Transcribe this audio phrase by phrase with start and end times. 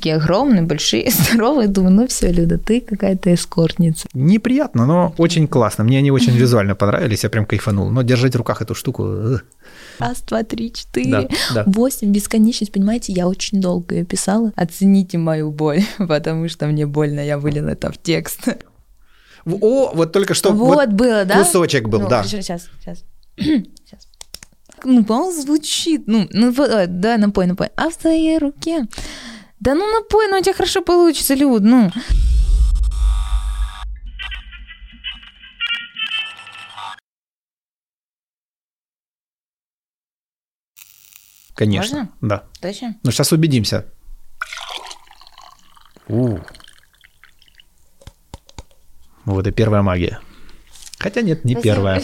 [0.00, 1.68] Такие огромные, большие, здоровые.
[1.68, 4.08] Думаю, ну все, Люда, ты какая-то эскортница.
[4.14, 5.84] Неприятно, но очень классно.
[5.84, 7.90] Мне они очень визуально понравились, я прям кайфанул.
[7.90, 9.04] Но держать в руках эту штуку...
[9.04, 9.38] э,
[9.98, 11.64] Раз, два, три, четыре, Да, да.
[11.66, 12.72] восемь, бесконечность.
[12.72, 14.52] Понимаете, я очень долго ее писала.
[14.56, 18.48] Оцените мою боль, потому что мне больно, я вылила это в текст.
[19.44, 21.44] О, вот только что вот, вот было, да?
[21.44, 22.24] кусочек был, Ну, да.
[22.24, 22.42] Сейчас,
[22.80, 23.04] сейчас.
[23.36, 24.08] Сейчас.
[24.82, 26.04] Ну, по-моему, звучит.
[26.06, 26.54] Ну, ну,
[26.88, 27.68] да, напой, напой.
[27.76, 28.86] А в твоей руке.
[29.60, 31.90] Да ну напой, ну у тебя хорошо получится, Люд, ну.
[41.54, 42.12] Конечно, Можно?
[42.22, 42.44] да.
[42.62, 42.96] Точно?
[43.02, 43.84] Ну, сейчас убедимся.
[46.08, 46.38] У.
[49.26, 50.20] Вот и первая магия.
[50.98, 52.02] Хотя нет, не первая.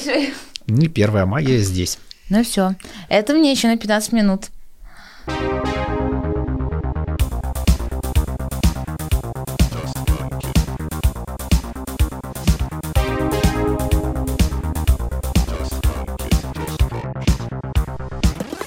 [0.66, 1.98] Не первая магия здесь.
[2.28, 2.74] Ну все.
[3.08, 4.50] Это мне еще на 15 минут.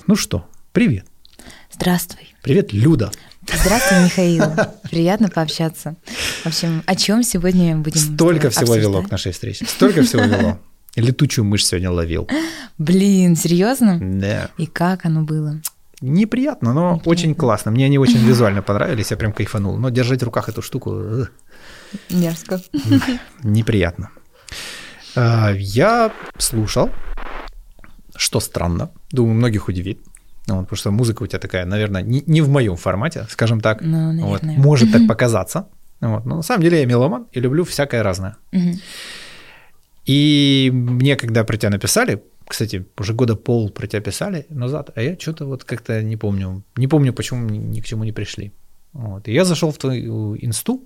[0.10, 1.06] Ну что, привет.
[1.72, 2.34] Здравствуй.
[2.42, 3.12] Привет, Люда.
[3.48, 4.44] Здравствуй, Михаил.
[4.90, 5.98] Приятно пообщаться.
[6.42, 8.82] В общем, о чем сегодня будем Столько всего обсуждать?
[8.82, 9.68] вело к нашей встрече.
[9.68, 10.60] Столько всего вело.
[10.96, 12.28] Летучую мышь сегодня ловил.
[12.80, 14.00] Блин, серьезно?
[14.02, 14.50] Да.
[14.58, 15.62] И как оно было?
[16.02, 17.70] Неприятно, но очень классно.
[17.70, 19.78] Мне они очень визуально понравились, я прям кайфанул.
[19.78, 21.28] Но держать в руках эту штуку
[22.10, 22.60] Мерзко.
[23.44, 24.10] неприятно.
[25.16, 26.90] А, Я слушал,
[28.20, 30.00] что странно, думаю, многих удивит.
[30.48, 33.62] Ну, вот, потому что музыка у тебя такая, наверное, не, не в моем формате, скажем
[33.62, 33.82] так.
[33.82, 34.58] Ну, Вот, наверное.
[34.66, 35.68] может так показаться.
[36.02, 36.26] Вот.
[36.26, 38.36] Но на самом деле я меломан и люблю всякое разное.
[40.06, 45.02] И мне, когда про тебя написали, кстати, уже года пол про тебя писали назад, а
[45.02, 46.64] я что-то вот как-то не помню.
[46.78, 48.52] Не помню, почему ни к чему не пришли.
[48.94, 49.28] Вот.
[49.28, 50.82] И я зашел в твою инсту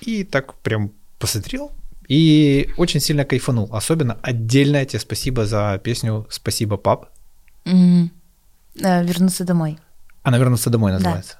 [0.00, 1.70] и так прям посмотрел
[2.12, 3.68] и очень сильно кайфанул.
[3.72, 7.08] Особенно отдельное тебе спасибо за песню «Спасибо, пап».
[7.64, 9.78] Э, Вернуться домой.
[10.22, 11.38] Она «Вернуться домой» называется.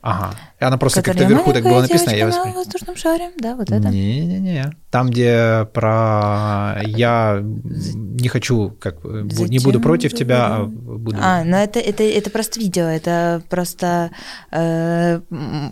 [0.00, 0.34] Ага.
[0.60, 2.54] И она просто как-то вверху так была «Маленькая написана, я воспринял.
[2.54, 3.30] на воздушном шаре.
[3.38, 3.88] Да, вот это.
[3.88, 4.72] Не-не-не.
[4.90, 11.18] Там, где про я не хочу, как бы, бу- не буду против тебя, а буду.
[11.20, 14.10] А, ну это, это, это просто видео, это просто
[14.50, 15.20] э,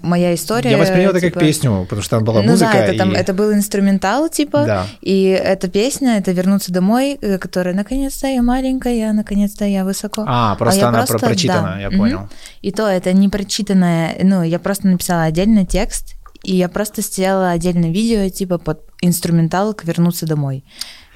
[0.03, 0.71] моя история.
[0.71, 2.73] я воспринял это как типа- песню, потому что там была ну музыка.
[2.75, 4.87] да, это, там, и- это был инструментал, типа, Да.
[5.01, 10.25] и эта песня, это «Вернуться домой», э, которая «Наконец-то я маленькая, наконец-то я высоко».
[10.27, 11.81] А, просто я она просто- про- прочитана, да.
[11.81, 12.29] я понял.
[12.63, 17.51] И то это не прочитанное, ну, я просто написала отдельный текст, и я просто сделала
[17.51, 20.65] отдельное видео, типа, под инструментал к «Вернуться домой».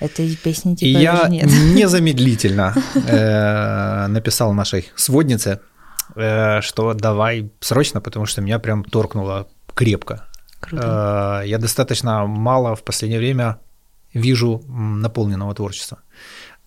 [0.00, 1.46] Этой песни, И типа, я даже нет.
[1.74, 5.60] незамедлительно э, написал нашей своднице,
[6.16, 10.26] э, что давай срочно, потому что меня прям торкнуло крепко.
[10.60, 11.42] Круто.
[11.44, 13.58] Э, Я достаточно мало в последнее время
[14.14, 15.98] вижу наполненного творчества.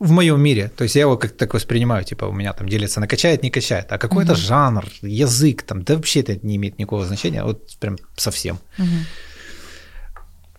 [0.03, 0.69] В моем мире.
[0.75, 3.50] То есть я его как так воспринимаю, типа у меня там делится на качает, не
[3.50, 3.91] качает.
[3.91, 8.58] А какой-то жанр, язык, там, да вообще это не имеет никакого значения, вот прям совсем.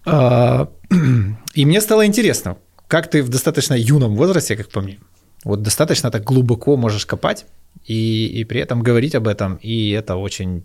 [0.07, 0.69] А,
[1.55, 2.57] И мне стало интересно,
[2.89, 4.99] как ты в достаточно юном возрасте, как по мне,
[5.45, 7.47] вот достаточно так глубоко можешь копать
[7.85, 10.63] и, и при этом говорить об этом, и это очень,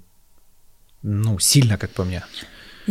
[1.03, 2.23] ну, сильно, как по мне.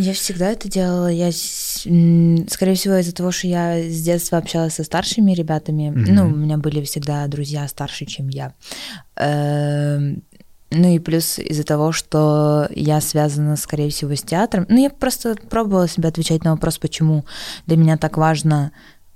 [0.00, 1.08] Я всегда это делала.
[1.08, 5.90] Я, скорее всего, из-за того, что я с детства общалась со старшими ребятами.
[5.90, 6.14] Мгм.
[6.14, 8.52] Ну, у меня были всегда друзья старше, чем я.
[9.16, 10.22] Эм,
[10.70, 14.66] Ну и плюс из-за того, что я связана, скорее всего, с театром.
[14.68, 17.24] Ну, я просто пробовала себя отвечать на вопрос, почему
[17.66, 18.70] для меня так важно,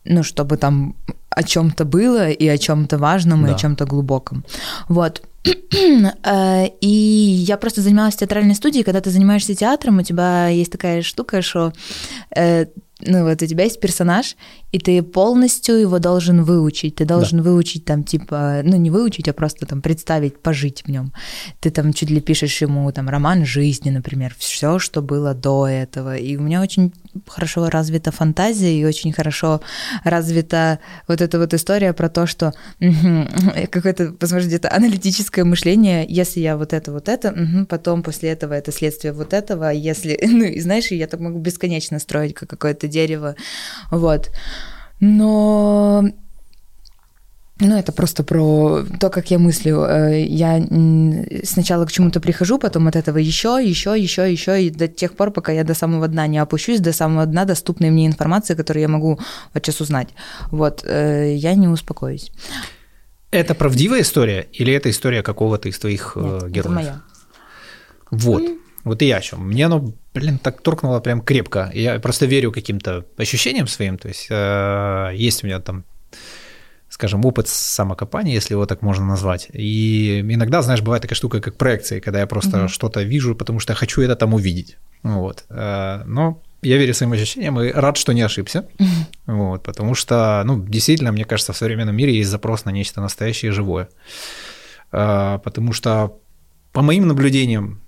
[0.05, 0.97] ну, чтобы там
[1.29, 3.55] о чем-то было и о чем-то важном, и Да.
[3.55, 4.45] о чем-то глубоком.
[4.89, 5.23] Вот.
[6.25, 8.83] Э, И я просто занималась в театральной студии.
[8.83, 11.73] Когда ты занимаешься театром, у тебя есть такая штука, что
[12.37, 12.67] э,
[13.05, 14.37] ну вот у тебя есть персонаж,
[14.71, 16.97] и ты полностью его должен выучить.
[16.97, 21.13] Ты должен выучить там типа, ну не выучить, а просто там представить, пожить в нем.
[21.61, 26.17] Ты там чуть ли пишешь ему там роман жизни, например, все, что было до этого.
[26.17, 26.93] И у меня очень
[27.33, 29.61] хорошо развита фантазия и очень хорошо
[30.05, 32.53] развита вот эта вот история про то, что
[33.71, 38.73] какое-то, возможно, где-то аналитическое мышление, если я вот это, вот это, потом после этого это
[38.73, 42.89] следствие вот этого, а если, ну, и знаешь, я так могу бесконечно строить как какое-то
[42.89, 43.35] дерево,
[43.91, 44.31] вот.
[45.01, 46.05] Но
[47.63, 49.85] ну, это просто про то, как я мыслю.
[49.85, 50.61] Э, Я
[51.45, 55.31] сначала к чему-то прихожу, потом от этого еще, еще, еще, еще, и до тех пор,
[55.31, 58.89] пока я до самого дна не опущусь, до самого дна доступной мне информации, которую я
[58.89, 59.19] могу
[59.55, 60.09] вот сейчас узнать.
[60.51, 62.33] Вот, э, я не успокоюсь.
[63.31, 66.57] Это правдивая история или это история какого-то из твоих э, Нет, героев?
[66.57, 67.01] это моя.
[68.11, 68.43] Вот.
[68.85, 69.47] Вот и я о чем.
[69.47, 71.71] Мне оно, блин, так торкнуло прям крепко.
[71.73, 73.97] Я просто верю каким-то ощущениям своим.
[73.97, 75.85] То есть э, есть у меня там
[76.93, 79.49] скажем, опыт самокопания, если его так можно назвать.
[79.55, 82.69] И иногда, знаешь, бывает такая штука, как проекции, когда я просто mm-hmm.
[82.69, 84.77] что-то вижу, потому что хочу это там увидеть.
[85.03, 85.45] Вот.
[85.49, 88.67] Э, но я верю своим ощущениям и рад, что не ошибся.
[88.79, 89.35] Mm-hmm.
[89.35, 93.53] Вот, потому что, ну, действительно, мне кажется, в современном мире есть запрос на нечто настоящее
[93.53, 93.89] и живое.
[94.93, 96.19] Э, потому что,
[96.73, 97.82] по моим наблюдениям,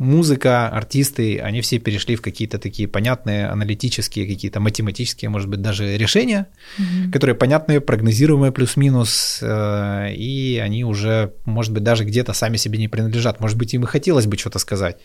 [0.00, 5.98] музыка, артисты, они все перешли в какие-то такие понятные аналитические, какие-то математические, может быть, даже
[5.98, 6.46] решения,
[6.78, 7.12] mm-hmm.
[7.12, 12.88] которые понятные, прогнозируемые плюс-минус, э, и они уже, может быть, даже где-то сами себе не
[12.88, 13.40] принадлежат.
[13.40, 14.96] Может быть, им и хотелось бы что-то сказать,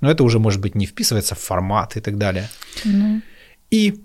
[0.00, 2.48] но это уже, может быть, не вписывается в формат и так далее.
[2.84, 3.20] Mm-hmm.
[3.70, 4.00] И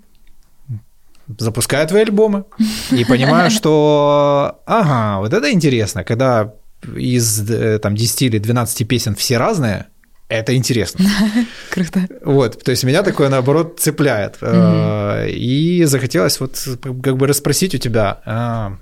[1.40, 2.46] запускаю твои альбомы
[2.92, 6.54] и понимаю, что, ага, вот это интересно, когда
[6.96, 9.88] из э, там 10 или 12 песен все разные,
[10.28, 11.06] это интересно.
[11.70, 12.08] Круто.
[12.24, 14.38] Вот, то есть меня такое, наоборот, цепляет.
[14.42, 15.30] Mm-hmm.
[15.30, 16.58] И захотелось вот
[17.04, 18.78] как бы расспросить у тебя, а,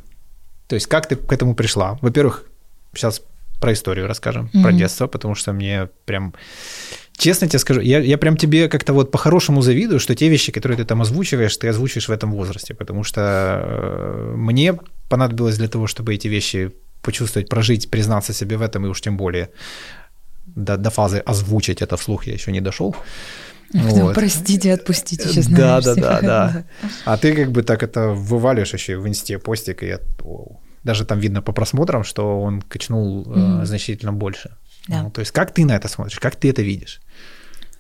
[0.67, 1.97] то есть как ты к этому пришла?
[2.01, 2.45] Во-первых,
[2.93, 3.21] сейчас
[3.59, 6.33] про историю расскажем, про детство, потому что мне прям...
[7.15, 10.77] Честно тебе скажу, я, я прям тебе как-то вот по-хорошему завидую, что те вещи, которые
[10.77, 14.77] ты там озвучиваешь, ты озвучиваешь в этом возрасте, потому что э, мне
[15.09, 19.15] понадобилось для того, чтобы эти вещи почувствовать, прожить, признаться себе в этом, и уж тем
[19.15, 19.49] более
[20.45, 22.95] до, до фазы озвучить это вслух я еще не дошел.
[23.73, 24.13] Вот.
[24.13, 26.63] Простите, отпустите, сейчас Да, да, да, да.
[27.05, 29.97] А ты как бы так это вывалишь еще в инсте постик, и
[30.83, 33.65] даже там видно по просмотрам, что он качнул mm-hmm.
[33.65, 34.51] значительно больше.
[34.87, 35.03] Да.
[35.03, 37.01] Ну, то есть как ты на это смотришь, как ты это видишь?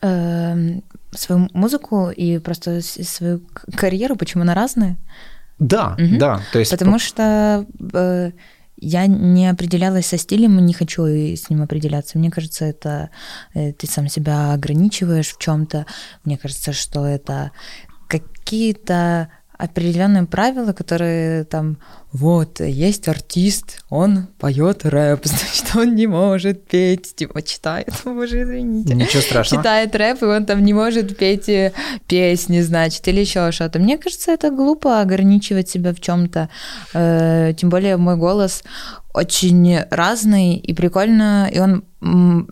[0.01, 3.41] Эм, свою музыку и просто свою
[3.75, 4.97] карьеру, почему она разная?
[5.59, 6.17] Да, угу.
[6.17, 6.41] да.
[6.51, 8.31] То есть Потому что э,
[8.77, 12.17] я не определялась со стилем, не хочу с ним определяться.
[12.17, 13.09] Мне кажется, это
[13.53, 15.85] э, ты сам себя ограничиваешь в чем-то.
[16.23, 17.51] Мне кажется, что это
[18.07, 21.77] какие-то определенные правила, которые там,
[22.11, 28.95] вот, есть артист, он поет рэп, значит, он не может петь, типа, читает, боже, извините.
[28.95, 29.63] Ничего страшного.
[29.63, 31.71] Читает рэп, и он там не может петь э,
[32.07, 33.79] песни, значит, или еще что-то.
[33.79, 36.49] Мне кажется, это глупо ограничивать себя в чем-то.
[36.93, 38.63] Э, тем более мой голос
[39.13, 41.83] очень разный и прикольно, и он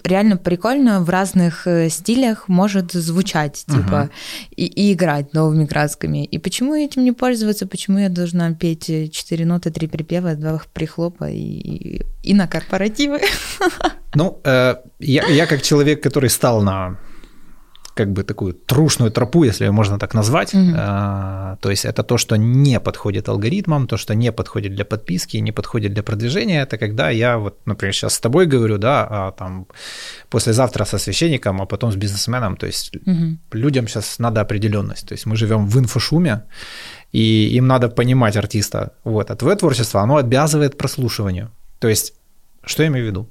[0.04, 4.10] реально прикольно в разных э, стилях может звучать, типа, uh-huh.
[4.56, 6.24] и, и играть новыми красками.
[6.24, 7.68] И почему этим не пользоваться?
[7.68, 13.20] Почему я должна петь четыре ноты, три припева, два прихлопа и, и на корпоративы?
[14.14, 16.98] Ну, э, я, я как человек, который стал на
[17.94, 20.54] как бы такую трушную тропу, если ее можно так назвать.
[20.54, 20.74] Угу.
[20.76, 25.38] А, то есть это то, что не подходит алгоритмам, то, что не подходит для подписки,
[25.38, 26.62] не подходит для продвижения.
[26.62, 29.68] Это когда я вот, например, сейчас с тобой говорю, да, а там
[30.30, 32.56] послезавтра со священником, а потом с бизнесменом.
[32.56, 33.38] То есть угу.
[33.52, 35.08] людям сейчас надо определенность.
[35.08, 36.44] То есть мы живем в инфошуме,
[37.12, 38.92] и им надо понимать артиста.
[39.04, 39.32] Вот.
[39.32, 41.50] А твое творчество, оно обязывает прослушиванию.
[41.80, 42.14] То есть,
[42.64, 43.30] что я имею в виду?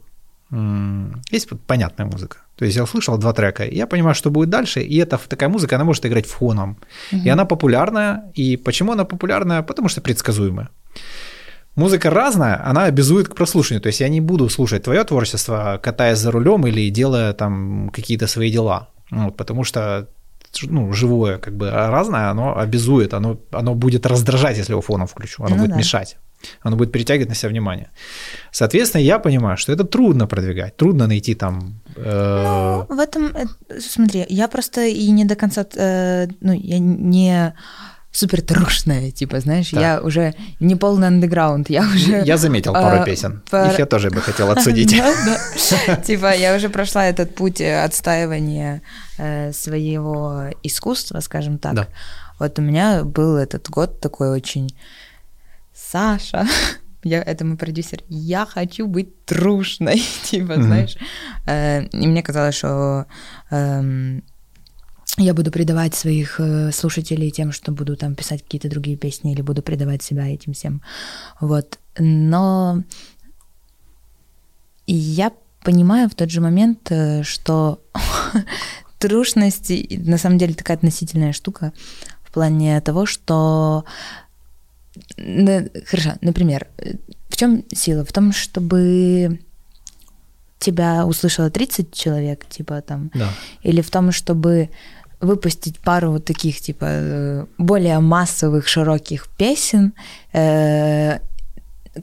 [1.30, 2.38] Есть понятная музыка.
[2.60, 5.48] То есть я услышал два трека, и я понимаю, что будет дальше, и эта такая
[5.48, 6.76] музыка, она может играть фоном.
[7.12, 7.22] Угу.
[7.24, 8.22] И она популярная.
[8.38, 9.62] И почему она популярная?
[9.62, 10.68] Потому что предсказуемая.
[11.74, 13.80] Музыка разная, она обязует к прослушиванию.
[13.80, 18.26] То есть я не буду слушать твое творчество, катаясь за рулем или делая там какие-то
[18.26, 18.88] свои дела.
[19.10, 20.06] Вот, потому что
[20.62, 25.44] ну, живое, как бы разное, оно обязует, оно, оно будет раздражать, если его фоном включу,
[25.44, 25.78] оно ну, будет да.
[25.78, 26.18] мешать
[26.62, 27.90] оно будет перетягивать на себя внимание.
[28.52, 31.80] Соответственно, я понимаю, что это трудно продвигать, трудно найти там...
[31.96, 32.84] Э...
[32.88, 33.46] Ну, в этом, э,
[33.80, 37.54] смотри, я просто и не до конца, э, ну, я не
[38.12, 39.80] супер трушная, типа, знаешь, так.
[39.80, 42.22] я уже не полный андеграунд, я уже...
[42.24, 43.72] Я заметил пару а, песен, пар...
[43.72, 44.90] их я тоже бы хотел отсудить.
[46.06, 48.82] Типа, я уже прошла этот путь отстаивания
[49.18, 51.88] э, своего искусства, скажем так.
[52.38, 54.74] Вот у меня был этот год такой очень
[55.90, 56.46] Саша,
[57.02, 60.62] я, это мой продюсер, я хочу быть трушной, типа, mm-hmm.
[60.62, 60.96] знаешь.
[61.46, 63.06] Э, и мне казалось, что
[63.50, 64.20] э,
[65.16, 69.42] я буду предавать своих э, слушателей тем, что буду там писать какие-то другие песни или
[69.42, 70.80] буду предавать себя этим всем.
[71.40, 71.80] Вот.
[71.98, 72.84] Но
[74.86, 75.32] я
[75.64, 77.82] понимаю в тот же момент, э, что
[79.00, 81.72] трушность на самом деле такая относительная штука
[82.22, 83.84] в плане того, что
[85.16, 86.66] Хорошо, например,
[87.28, 88.04] в чем сила?
[88.04, 89.40] В том, чтобы
[90.58, 93.28] тебя услышало 30 человек, типа там, да.
[93.62, 94.68] или в том, чтобы
[95.20, 99.92] выпустить пару вот таких, типа, более массовых, широких песен,
[100.32, 101.18] э,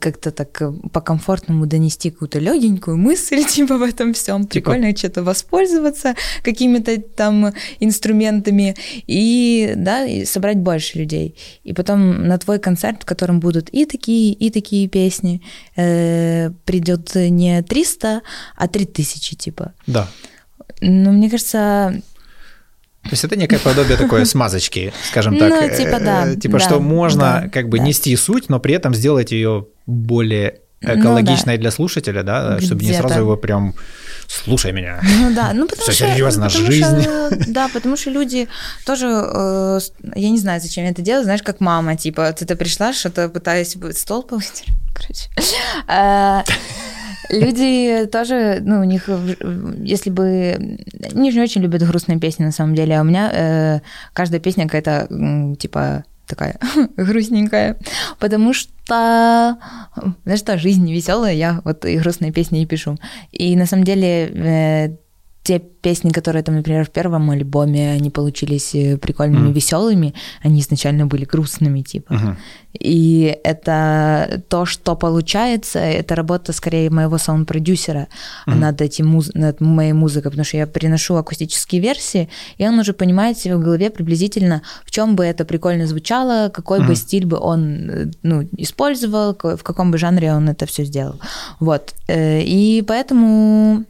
[0.00, 4.42] как-то так э, по-комфортному донести какую-то легенькую мысль, типа в этом всем.
[4.42, 4.70] Типа?
[4.70, 8.76] Прикольно что-то воспользоваться какими-то там инструментами
[9.06, 11.34] и, да, и собрать больше людей.
[11.64, 15.42] И потом на твой концерт, в котором будут и такие, и такие песни,
[15.76, 18.22] э, придет не 300,
[18.56, 19.72] а 3000, типа.
[19.86, 20.08] Да.
[20.80, 22.02] Ну, мне кажется,
[23.04, 25.76] То есть это некое подобие такой смазочки, скажем Ну, так.
[25.76, 27.84] типа, э, да, Типа, да, что можно да, как бы да.
[27.84, 32.88] нести суть, но при этом сделать ее более Ну, экологичной для слушателя, да, чтобы не
[32.90, 33.08] Где-то.
[33.08, 33.74] сразу его прям
[34.26, 35.00] слушай меня.
[35.20, 36.12] Ну да, ну потому Всё что...
[36.12, 37.02] серьёзно, ну, потому жизнь.
[37.02, 38.46] что, да, потому что люди
[38.84, 39.80] тоже, э,
[40.16, 43.74] я не знаю, зачем я это делаю, знаешь, как мама, типа, ты-то пришла, что-то пытаюсь
[43.96, 44.64] стол помыть,
[44.94, 45.30] короче.
[47.30, 49.08] Люди тоже, ну, у них,
[49.80, 50.78] если бы...
[51.14, 53.80] Они же очень любят грустные песни, на самом деле, а у меня э,
[54.12, 56.58] каждая песня какая-то, типа, такая
[56.96, 57.76] грустненькая,
[58.18, 59.58] потому что,
[60.24, 62.96] знаешь что, жизнь веселая, я вот и грустные песни и пишу.
[63.32, 64.96] И на самом деле э,
[65.42, 69.52] те песни, которые там, например, в первом альбоме, они получились э, прикольными, Мгм.
[69.52, 72.14] веселыми, они изначально были грустными, типа.
[72.14, 72.36] Мгм.
[72.78, 78.08] И это то, что получается, это работа скорее моего саунд-продюсера
[78.46, 78.60] Мгм.
[78.60, 82.28] над, этим муз- над моей музыкой, потому что я приношу акустические версии,
[82.58, 86.80] и он уже понимает себе в голове приблизительно, в чем бы это прикольно звучало, какой
[86.80, 86.94] бы Мгм.
[86.96, 91.18] стиль бы он ну, использовал, в каком бы жанре он это все сделал.
[91.60, 91.94] Вот.
[92.08, 93.84] Э, И поэтому.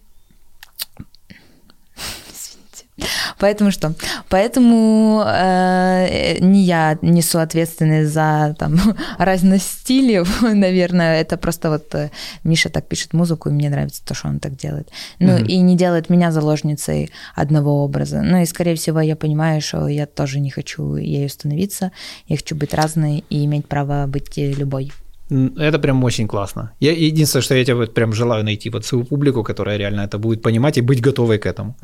[3.39, 3.95] Поэтому что?
[4.29, 8.79] Поэтому э, не я несу ответственность за там,
[9.19, 11.21] разность стилев, наверное.
[11.21, 12.11] Это просто вот э,
[12.45, 14.91] Миша так пишет музыку, и мне нравится то, что он так делает.
[15.19, 15.45] Ну Мгм.
[15.47, 18.23] и не делает меня заложницей одного образа.
[18.23, 21.93] Ну и, скорее всего, я понимаю, что я тоже не хочу ею становиться.
[22.27, 24.93] Я хочу быть разной и иметь право быть э, любой.
[25.31, 26.73] Это прям очень классно.
[26.81, 30.19] Я единственное, что я тебе вот прям желаю найти вот свою публику, которая реально это
[30.19, 31.77] будет понимать и быть готовой к этому.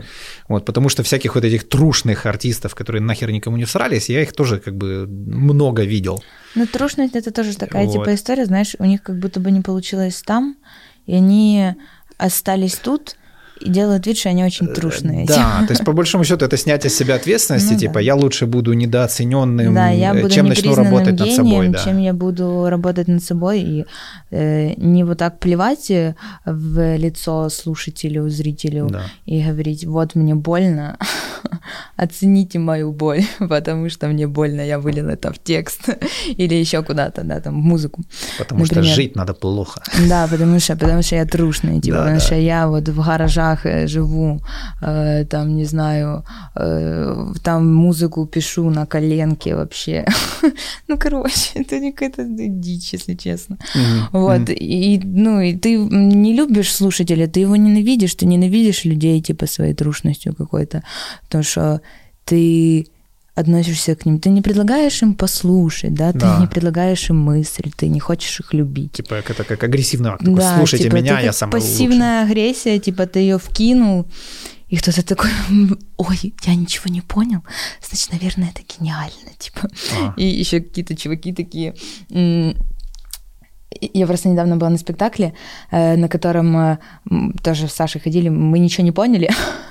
[0.48, 4.32] Вот, потому что всяких вот этих трушных артистов, которые нахер никому не всрались, я их
[4.32, 6.22] тоже как бы много видел.
[6.54, 7.92] Ну, трушность это тоже такая Вот.
[7.92, 10.56] типа история, знаешь, у них как будто бы не получилось там,
[11.06, 11.74] и они
[12.16, 13.16] остались тут
[13.60, 15.24] и делают вид, что они очень трушные.
[15.24, 18.00] Э, Да, то есть по большому счету это снятие с себя ответственности, Ну типа да.
[18.00, 21.68] я лучше буду недооцененным, Да, я э, буду чем начну работать над гением, собой.
[21.68, 21.78] Да.
[21.84, 23.84] чем я буду работать над собой и
[24.30, 29.02] э, не вот так плевать э, в лицо слушателю, зрителю Да.
[29.24, 30.98] и говорить, вот мне больно,
[31.96, 35.88] оцените мою боль, потому что мне больно, я вылил это в текст
[36.38, 38.02] или еще куда-то, да, там, в музыку.
[38.38, 38.96] Потому что Например.
[38.96, 39.80] жить надо плохо.
[40.08, 42.24] Да, потому что, потому что я трушная, типа, Да, потому да.
[42.26, 44.40] что я вот в гаражах э, живу,
[44.82, 46.24] э, там, не знаю,
[46.56, 50.04] э, там музыку пишу на коленке вообще.
[50.88, 53.56] Ну, короче, это не какая-то дичь, если честно.
[54.12, 59.46] Вот, и, ну, и ты не любишь слушателя, ты его ненавидишь, ты ненавидишь людей, типа,
[59.46, 60.82] своей трушностью какой-то,
[61.22, 61.80] потому что
[62.24, 62.86] ты
[63.34, 66.38] относишься к ним, ты не предлагаешь им послушать, да, ты Да.
[66.40, 68.92] не предлагаешь им мысль, ты не хочешь их любить.
[68.92, 70.24] Типа это как агрессивный акт.
[70.24, 74.06] такой, Слушайте типа, меня, я самый пассивная агрессия, типа ты ее вкинул,
[74.68, 75.30] и кто-то такой,
[75.96, 77.42] ой, я ничего не понял,
[77.82, 79.62] значит, наверное, это гениально, типа.
[79.64, 79.98] лучший.
[80.08, 80.14] А.
[80.16, 81.74] И еще какие-то чуваки такие.
[83.80, 85.34] Я просто недавно была на спектакле,
[85.70, 86.78] э, на котором э,
[87.42, 89.30] тоже с Сашей ходили, мы ничего не поняли,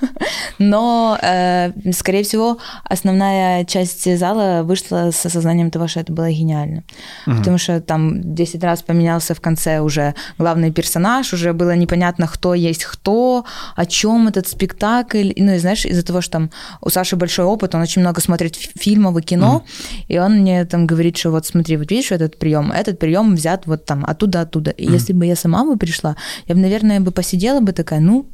[0.59, 6.83] но, э, скорее всего, основная часть зала вышла с осознанием того, что это было гениально.
[7.25, 7.37] Мгм.
[7.37, 12.53] Потому что там 10 раз поменялся в конце уже главный персонаж, уже было непонятно, кто
[12.53, 13.45] есть кто,
[13.75, 15.31] о чем этот спектакль.
[15.37, 16.49] Ну и знаешь, из-за того, что там
[16.81, 19.63] у Саши большой опыт, он очень много смотрит фи- фильмов и кино,
[20.07, 23.65] и он мне там говорит, что вот смотри, вот видишь этот прием, этот прием взят
[23.65, 24.71] вот там оттуда, оттуда.
[24.71, 26.15] И если бы я сама бы пришла,
[26.47, 28.25] я бы, наверное, бы посидела бы такая, ну,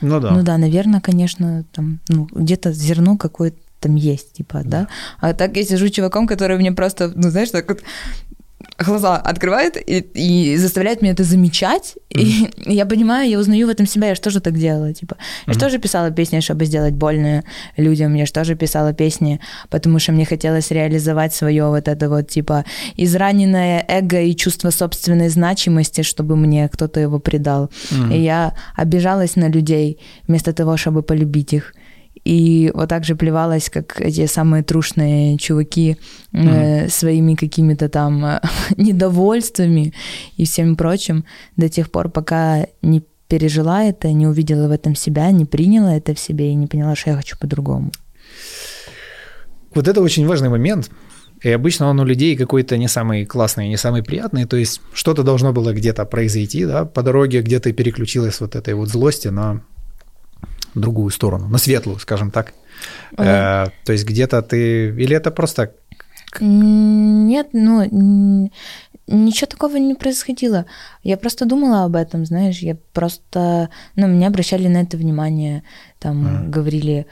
[0.00, 0.30] Ну да.
[0.30, 4.86] ну да, наверное, конечно, там, ну, где-то зерно какое-то там есть, типа, да.
[5.20, 7.80] А так я сижу чуваком, который мне просто, ну, знаешь, так вот
[8.78, 11.96] глаза открывает и, и заставляет меня это замечать.
[12.10, 14.92] И я понимаю, я узнаю в этом себя, я же тоже так делала.
[14.92, 15.16] Типа.
[15.46, 17.44] Я же тоже писала песни, чтобы сделать больно
[17.76, 18.14] людям.
[18.14, 22.64] Я же тоже писала песни, потому что мне хотелось реализовать свое вот это вот, типа,
[22.96, 27.70] израненное эго и чувство собственной значимости, чтобы мне кто-то его придал.
[27.90, 28.12] Мгм.
[28.12, 31.74] И я обижалась на людей вместо того, чтобы полюбить их.
[32.30, 35.96] И вот так же плевалась, как эти самые трушные чуваки
[36.32, 38.40] э, своими какими-то там э,
[38.76, 39.92] недовольствами
[40.36, 41.24] и всем прочим
[41.56, 46.14] до тех пор, пока не пережила это, не увидела в этом себя, не приняла это
[46.14, 47.90] в себе и не поняла, что я хочу по-другому.
[49.74, 50.88] Вот это очень важный момент.
[51.42, 54.44] И обычно он у людей какой-то не самый классный, не самый приятный.
[54.44, 58.88] То есть что-то должно было где-то произойти, да, по дороге где-то переключилась вот этой вот
[58.88, 59.62] злости на
[60.74, 62.52] другую сторону, на светлую, скажем так.
[63.18, 64.88] Э, то есть где-то ты...
[64.88, 65.74] Или это просто...
[66.40, 68.50] Нет, ну,
[69.08, 70.66] ничего такого не происходило.
[71.02, 73.68] Я просто думала об этом, знаешь, я просто...
[73.96, 75.62] Ну, меня обращали на это внимание,
[75.98, 76.50] там, mm.
[76.50, 77.06] говорили,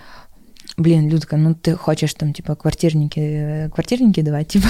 [0.79, 4.69] блин, Людка, ну ты хочешь там, типа, квартирники, квартирники давать, типа,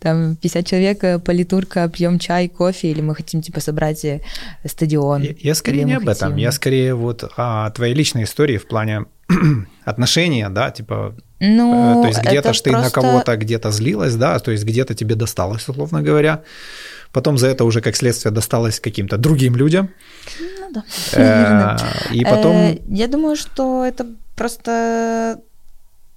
[0.00, 4.20] там 50 человек, э, политурка, пьем чай, кофе, или мы хотим, типа, собрать э,
[4.64, 5.22] стадион.
[5.22, 6.28] Я, я скорее не об хотим...
[6.28, 9.04] этом, я скорее вот о твоей личной истории в плане
[9.84, 12.86] отношения, да, типа, ну, э, то есть где-то ж ты просто...
[12.86, 16.42] на кого-то где-то злилась, да, то есть где-то тебе досталось, условно говоря,
[17.12, 19.90] потом за это уже как следствие досталось каким-то другим людям.
[20.40, 20.82] Ну
[21.12, 21.76] да,
[22.12, 22.78] И потом...
[22.88, 25.40] Я думаю, что это просто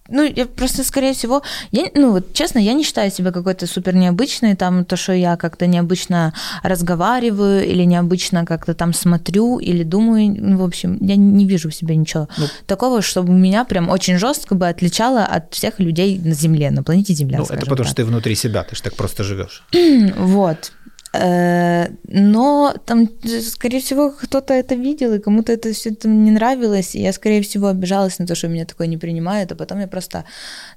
[0.10, 3.96] ну, я просто, скорее всего, я, ну, вот честно, я не считаю себя какой-то супер
[3.96, 6.34] необычной, там, то, что я как-то необычно
[6.64, 11.76] разговариваю или необычно как-то там смотрю или думаю, ну, в общем, я не вижу в
[11.76, 16.34] себе ничего ну, такого, чтобы меня прям очень жестко бы отличало от всех людей на
[16.34, 17.88] Земле, на планете Земля, Ну, это потому так.
[17.88, 19.64] что ты внутри себя, ты же так просто живешь.
[20.18, 20.72] вот,
[21.20, 23.10] но там,
[23.42, 27.42] скорее всего, кто-то это видел, и кому-то это все это не нравилось, и я, скорее
[27.42, 30.26] всего, обижалась на то, что меня такое не принимают, а потом я просто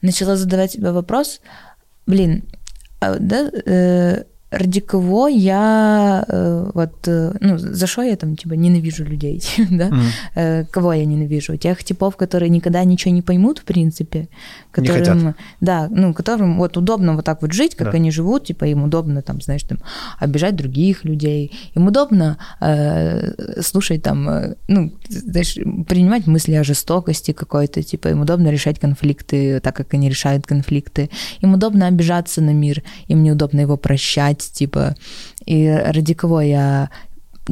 [0.02, 1.40] начала задавать себе вопрос,
[2.06, 2.44] блин,
[3.00, 8.54] а, да, э, ради кого я э, вот, э, ну, за что я там, типа,
[8.54, 9.90] ненавижу людей, да?
[10.34, 10.66] Mm.
[10.70, 11.56] Кого я ненавижу?
[11.56, 14.28] Тех типов, которые никогда ничего не поймут, в принципе,
[14.72, 17.96] которым, да, ну, которым вот удобно вот так вот жить, как да.
[17.96, 19.78] они живут, типа, им удобно там, знаешь, там,
[20.18, 25.54] обижать других людей, им удобно э, слушать там, ну, знаешь,
[25.86, 31.08] принимать мысли о жестокости какой-то, типа, им удобно решать конфликты так, как они решают конфликты,
[31.40, 34.94] им удобно обижаться на мир, им неудобно его прощать, знать, типа,
[35.46, 36.90] и ради кого я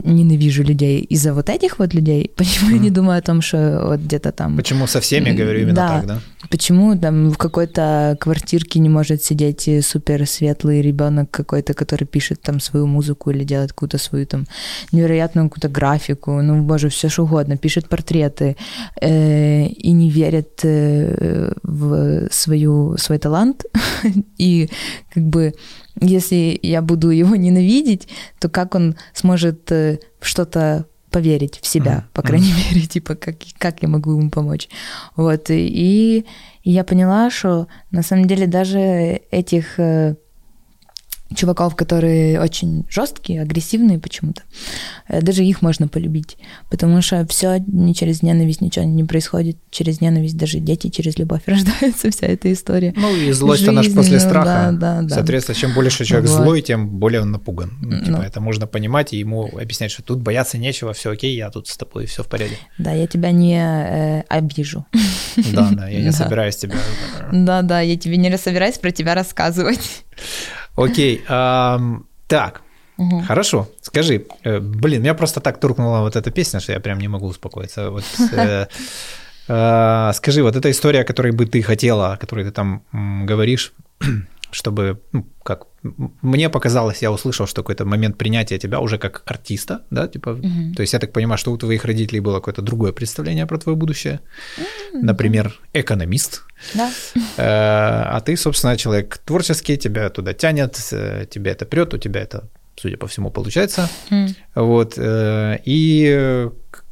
[0.05, 2.31] ненавижу людей из-за вот этих вот людей.
[2.37, 2.75] Почему mm.
[2.75, 4.57] я не думаю о том, что вот где-то там...
[4.57, 5.89] Почему со всеми, говорю, именно да.
[5.89, 6.21] так, да?
[6.51, 12.61] Почему там в какой-то квартирке не может сидеть супер светлый ребенок какой-то, который пишет там
[12.61, 14.47] свою музыку или делает какую-то свою там
[14.93, 18.57] невероятную какую-то графику, ну, боже, все что угодно, пишет портреты
[19.01, 23.65] э, и не верит э, в свою, свой талант
[24.39, 24.71] и
[25.13, 25.55] как бы
[26.01, 28.09] если я буду его ненавидеть,
[28.39, 32.15] то как он сможет э, что-то поверить в себя, mm-hmm.
[32.15, 32.75] по крайней mm-hmm.
[32.75, 34.69] мере, типа, как, как я могу ему помочь.
[35.17, 36.27] Вот, и, и
[36.65, 38.79] я поняла, что на самом деле даже
[39.31, 40.17] этих э,
[41.35, 44.43] чуваков, которые очень жесткие, агрессивные почему-то.
[45.09, 46.39] Э, даже их можно полюбить,
[46.71, 51.43] потому что все не через ненависть ничего не происходит, через ненависть даже дети через любовь
[51.47, 52.95] рождаются, вся эта история.
[52.97, 54.71] Ну и злость Жизнь, она же после страха.
[54.73, 55.15] Да, да, да.
[55.17, 56.37] Соответственно, чем больше человек вот.
[56.37, 57.73] злой, тем более он напуган.
[57.83, 58.23] Ну, типа, ну.
[58.23, 61.77] это можно понимать и ему объяснять, что тут бояться нечего, все окей, я тут с
[61.77, 62.57] тобой, все в порядке.
[62.79, 64.87] Да, я тебя не э, обижу.
[65.53, 66.75] Да, да, я не собираюсь тебя.
[67.33, 70.05] Да, да, я тебе не собираюсь про тебя рассказывать.
[70.79, 72.63] Окей, так,
[72.99, 73.23] Угу.
[73.29, 77.09] Хорошо, скажи, э, блин, меня просто так туркнула вот эта песня, что я прям не
[77.09, 77.91] могу успокоиться.
[77.91, 78.67] Вот, э,
[79.49, 82.83] э, скажи, вот эта история, о которой бы ты хотела, о которой ты там
[83.27, 83.73] говоришь,
[84.51, 89.83] чтобы, ну, как мне показалось, я услышал, что какой-то момент принятия тебя уже как артиста,
[89.91, 90.75] да, типа, угу.
[90.75, 93.77] то есть я так понимаю, что у твоих родителей было какое-то другое представление про твое
[93.77, 94.21] будущее,
[94.93, 96.91] например, экономист, да.
[97.37, 100.75] Э, а ты, собственно, человек творческий, тебя туда тянет,
[101.31, 104.35] тебе это прет, у тебя это, судя по всему, получается, mm.
[104.57, 106.49] вот, э, и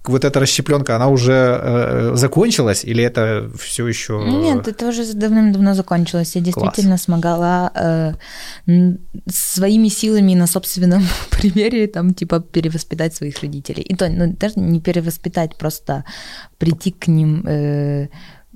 [0.09, 4.23] вот эта расщепленка, она уже э, закончилась или это все еще?
[4.27, 6.37] Нет, это уже давным-давно закончилось.
[6.37, 7.03] Я действительно Класс.
[7.03, 8.12] смогла э,
[9.29, 13.83] своими силами на собственном примере там типа перевоспитать своих родителей.
[13.83, 16.05] И то, ну, даже не перевоспитать, просто
[16.59, 17.45] прийти к ним.
[17.47, 18.09] Э,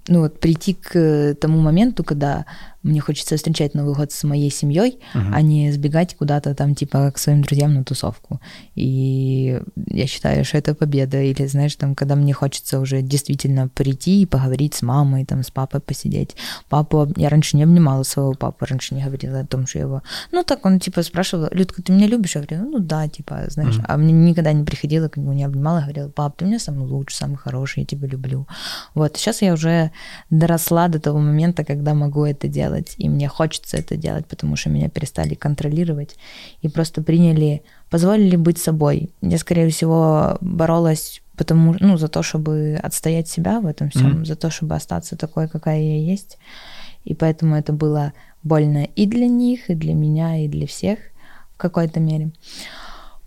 [0.08, 2.44] ну вот прийти к тому моменту, когда
[2.82, 5.32] мне хочется встречать Новый год с моей семьей, uh-huh.
[5.34, 8.40] а не сбегать куда-то там, типа, к своим друзьям на тусовку.
[8.74, 11.20] И я считаю, что это победа.
[11.20, 15.50] Или, знаешь, там, когда мне хочется уже действительно прийти и поговорить с мамой, там, с
[15.50, 16.36] папой посидеть.
[16.70, 20.02] Папу, я раньше не обнимала своего папу, раньше не говорила о том, что его...
[20.32, 22.34] Ну, так он, типа, спрашивал, Людка, ты меня любишь?
[22.34, 23.76] Я говорю, ну, да, типа, знаешь.
[23.76, 23.84] Uh-huh.
[23.88, 27.16] А мне никогда не приходила, к нему не обнимала, говорила, пап, ты меня самый лучший,
[27.16, 28.46] самый хороший, я тебя люблю.
[28.94, 29.90] Вот, сейчас я уже
[30.30, 34.56] доросла до того момента, когда могу это делать делать, и мне хочется это делать, потому
[34.56, 36.16] что меня перестали контролировать
[36.62, 39.10] и просто приняли, позволили быть собой.
[39.22, 44.26] Я, скорее всего, боролась потому, ну, за то, чтобы отстоять себя в этом всем, mm-hmm.
[44.26, 46.38] за то, чтобы остаться такой, какая я есть.
[47.04, 50.98] И поэтому это было больно и для них, и для меня, и для всех
[51.54, 52.30] в какой-то мере.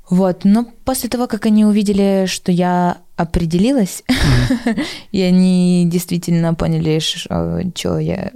[0.09, 4.85] Вот, но после того, как они увидели, что я определилась, mm-hmm.
[5.11, 8.31] и они действительно поняли, что я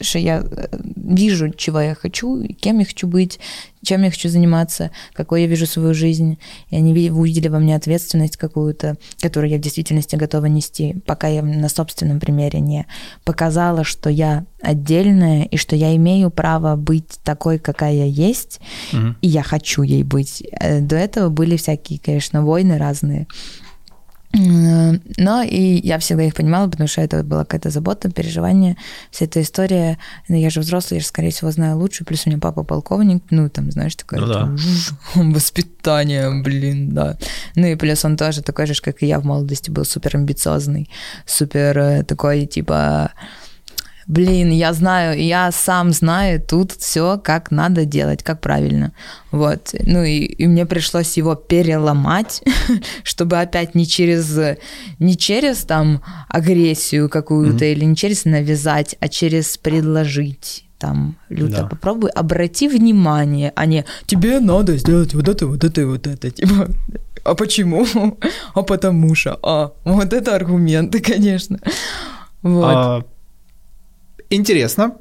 [0.00, 3.38] что я э, вижу, чего я хочу, кем я хочу быть,
[3.82, 6.38] чем я хочу заниматься, какой я вижу свою жизнь.
[6.70, 11.42] И они увидели во мне ответственность какую-то, которую я в действительности готова нести, пока я
[11.42, 12.86] на собственном примере не
[13.24, 18.60] показала, что я отдельная и что я имею право быть такой, какая я есть,
[18.92, 19.14] угу.
[19.20, 20.42] и я хочу ей быть.
[20.52, 23.26] Э, до этого были всякие, конечно, войны разные.
[24.32, 28.76] Но и я всегда их понимала, потому что это была какая-то забота, переживание,
[29.10, 29.98] вся эта история.
[30.28, 32.04] Я же взрослый, я же, скорее всего, знаю лучше.
[32.04, 34.54] Плюс у меня папа полковник, ну, там, знаешь, такое ну, да.
[35.14, 37.18] воспитание, блин, да.
[37.56, 40.88] Ну и плюс он тоже такой же, как и я в молодости, был супер амбициозный,
[41.26, 43.12] супер э, такой, типа,
[44.10, 48.92] блин, я знаю, я сам знаю тут все, как надо делать, как правильно.
[49.30, 49.74] Вот.
[49.86, 52.42] Ну и, и мне пришлось его переломать,
[53.04, 54.56] чтобы опять не через,
[54.98, 57.72] не через там агрессию какую-то mm-hmm.
[57.72, 61.66] или не через навязать, а через предложить там, Люта, да.
[61.66, 66.30] попробуй, обрати внимание, а не тебе надо сделать вот это, вот это и вот это.
[66.36, 66.68] Типа,
[67.22, 67.86] а почему?
[68.54, 69.38] а потому что.
[69.42, 71.60] А, вот это аргументы, конечно.
[72.42, 72.74] Вот.
[72.74, 73.04] А,
[74.30, 74.96] Интересно.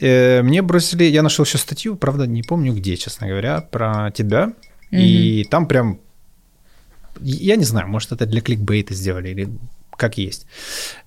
[0.00, 4.52] Э, мне бросили, я нашел еще статью, правда, не помню где, честно говоря, про тебя.
[4.90, 4.98] Mm-hmm.
[4.98, 6.00] И там прям,
[7.20, 9.48] я не знаю, может, это для кликбейта сделали или
[9.96, 10.46] как есть,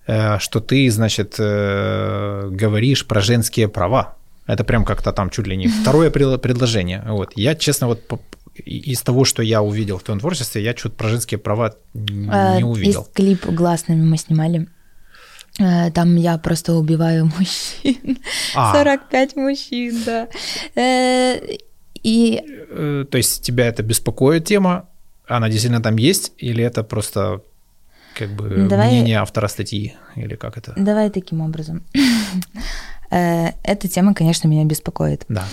[0.08, 4.16] э, что ты, значит, э, говоришь про женские права.
[4.48, 7.04] Это прям как-то там чуть ли не второе предложение.
[7.08, 7.34] Вот.
[7.36, 8.04] Я, честно, вот
[8.54, 13.02] из того, что я увидел в твоем творчестве, я что-то про женские права не увидел.
[13.02, 14.68] Есть клип гласными мы снимали.
[15.60, 18.18] Э, там я просто убиваю мужчин.
[18.56, 18.74] А.
[18.74, 20.28] 45 мужчин, да.
[20.76, 21.40] Э,
[22.04, 22.42] и...
[22.70, 24.88] Э, то есть тебя это беспокоит тема?
[25.28, 26.34] Она действительно там есть?
[26.38, 27.42] Или это просто
[28.16, 28.88] как бы Давай...
[28.88, 29.96] мнение автора статьи?
[30.16, 30.74] Или как это?
[30.78, 31.84] Давай таким образом.
[33.10, 35.26] Эта тема, конечно, меня беспокоит.
[35.30, 35.46] Да.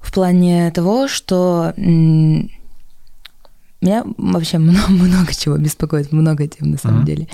[0.00, 1.72] В плане того, что
[3.82, 7.06] меня вообще много, много чего беспокоит, много тем на самом uh-huh.
[7.06, 7.28] деле.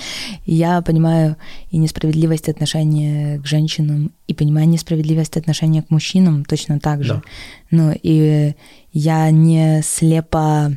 [0.46, 1.36] И я понимаю
[1.70, 7.14] и несправедливость отношения к женщинам, и понимаю несправедливость отношения к мужчинам точно так же.
[7.14, 7.22] Да.
[7.70, 8.54] Ну, и
[8.92, 10.72] я не слепо...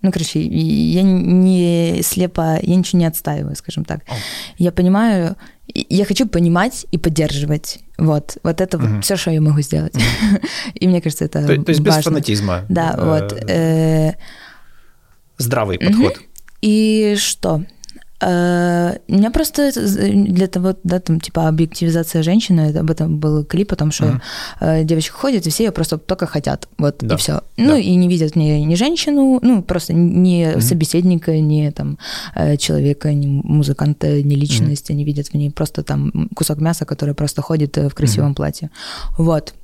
[0.00, 4.02] Ну, короче, я не слепо, я ничего не отстаиваю, скажем так.
[4.02, 4.14] Oh.
[4.56, 5.36] Я понимаю,
[5.74, 7.80] я хочу понимать и поддерживать.
[7.98, 9.94] Вот, вот это вот все, что я могу сделать.
[9.96, 10.46] Uh-huh.
[10.74, 11.98] и мне кажется, это То, то есть важно.
[11.98, 12.64] без фанатизма.
[12.68, 13.32] Да, вот.
[13.50, 14.14] Э,
[15.38, 16.16] здравый подход.
[16.16, 16.26] Угу.
[16.62, 17.64] И что?
[18.20, 23.70] Uh, у меня просто для того, да, там, типа, объективизация женщины, об этом был клип
[23.70, 24.20] о том, что uh-huh.
[24.60, 27.14] uh, девочка ходит, и все ее просто только хотят, вот, да.
[27.14, 27.32] и все.
[27.34, 27.42] Да.
[27.56, 30.60] Ну, и не видят ни, ни женщину, ну, просто ни uh-huh.
[30.60, 31.96] собеседника, ни, там,
[32.34, 34.94] э, человека, ни музыканта, ни личность, uh-huh.
[34.94, 38.36] они видят в ней просто, там, кусок мяса, который просто ходит э, в красивом uh-huh.
[38.36, 38.70] платье.
[39.16, 39.54] Вот.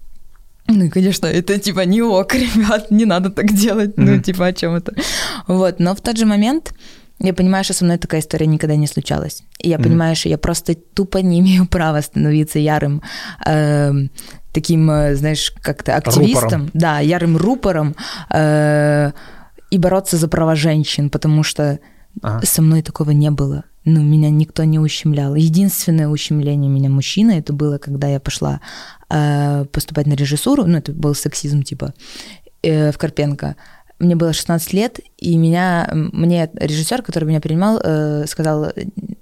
[0.66, 3.90] Ну, конечно, это типа не ок, ребят, не надо так делать.
[3.90, 4.16] Mm-hmm.
[4.16, 4.94] Ну, типа, о чем это?
[5.46, 6.74] Вот, но в тот же момент
[7.20, 9.42] я понимаю, что со мной такая история никогда не случалась.
[9.58, 9.82] И я mm-hmm.
[9.82, 13.02] понимаю, что я просто тупо не имею права становиться ярым
[13.46, 13.92] э,
[14.52, 16.42] таким, знаешь, как-то активистом.
[16.44, 16.70] Рупором.
[16.72, 17.94] Да, ярым рупором
[18.30, 19.12] э,
[19.70, 21.78] и бороться за права женщин, потому что
[22.22, 22.44] ага.
[22.46, 25.34] со мной такого не было ну, меня никто не ущемлял.
[25.34, 28.60] Единственное ущемление меня мужчина, это было, когда я пошла
[29.10, 31.92] э, поступать на режиссуру, ну, это был сексизм, типа,
[32.62, 33.56] э, в Карпенко.
[33.98, 38.72] Мне было 16 лет, и меня, мне режиссер, который меня принимал, э, сказал,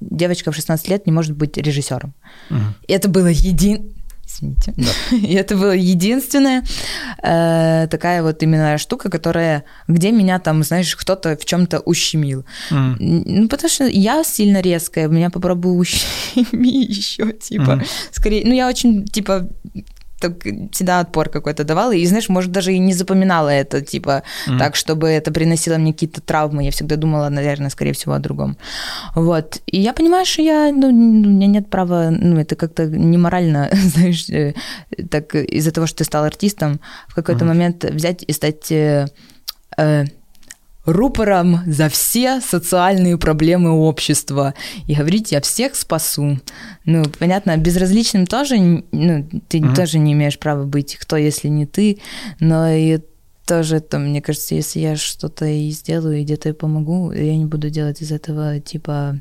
[0.00, 2.14] девочка в 16 лет не может быть режиссером.
[2.50, 2.60] Угу.
[2.88, 3.92] Это было един
[4.26, 4.74] извините.
[4.76, 5.16] Да.
[5.16, 6.64] И это была единственная
[7.22, 12.44] э, такая вот именно штука, которая, где меня там, знаешь, кто-то в чем-то ущемил.
[12.70, 12.96] Mm.
[12.98, 17.86] Ну, потому что я сильно резкая, меня попробую ущеми еще, типа, mm.
[18.12, 19.48] скорее, ну, я очень, типа,
[20.22, 21.92] так всегда отпор какой-то давала.
[21.92, 24.58] И, знаешь, может, даже и не запоминала это, типа, mm-hmm.
[24.58, 26.64] так, чтобы это приносило мне какие-то травмы.
[26.64, 28.56] Я всегда думала, наверное, скорее всего, о другом.
[29.14, 29.60] Вот.
[29.66, 34.28] И я понимаю, что я, ну, у меня нет права, ну, это как-то неморально, знаешь,
[34.30, 34.54] э,
[35.10, 37.48] так из-за того, что ты стал артистом, в какой-то mm-hmm.
[37.48, 39.06] момент взять и стать э,
[39.76, 40.04] э
[40.84, 44.54] рупором за все социальные проблемы общества
[44.86, 46.40] и говорить, я всех спасу.
[46.84, 49.74] Ну, понятно, безразличным тоже, ну, ты mm-hmm.
[49.74, 52.00] тоже не имеешь права быть, кто, если не ты,
[52.40, 52.98] но и
[53.46, 57.44] тоже, там, мне кажется, если я что-то и сделаю, и где-то и помогу, я не
[57.44, 59.20] буду делать из этого, типа,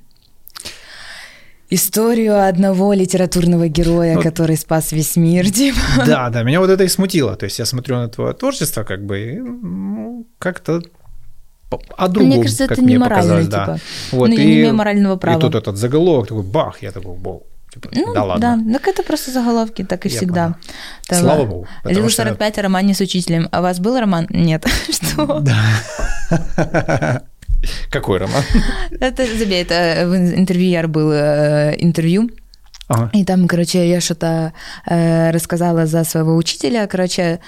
[1.70, 5.80] историю одного литературного героя, Ну, который спас весь мир, типа.
[6.06, 7.36] Да, да, меня вот это и смутило.
[7.36, 10.82] То есть я смотрю на твое творчество, как бы, и, ну, как-то
[11.98, 13.66] о другом, Мне кажется, как это мне не морально, показалось, да.
[13.66, 13.80] типа.
[14.18, 15.38] Вот, ну, я не имею морального права.
[15.38, 18.58] И тут этот заголовок такой, бах, я такой, вау, типа, Ну, да ладно.
[18.66, 20.56] Да, так это просто заголовки, так и Я всегда.
[21.08, 23.48] Так, Слава богу, потому Лилу что- 45 о романе с учителем.
[23.52, 24.28] А у вас был роман?
[24.30, 24.66] Нет.
[24.90, 25.40] Что?
[25.40, 27.22] Да.
[27.92, 28.44] Какой роман?
[29.00, 32.30] Это, забей, это в был э, интервью,
[32.88, 33.10] Ага.
[33.14, 34.52] и там, короче, я что-то
[34.88, 37.40] э, рассказала за своего учителя, короче,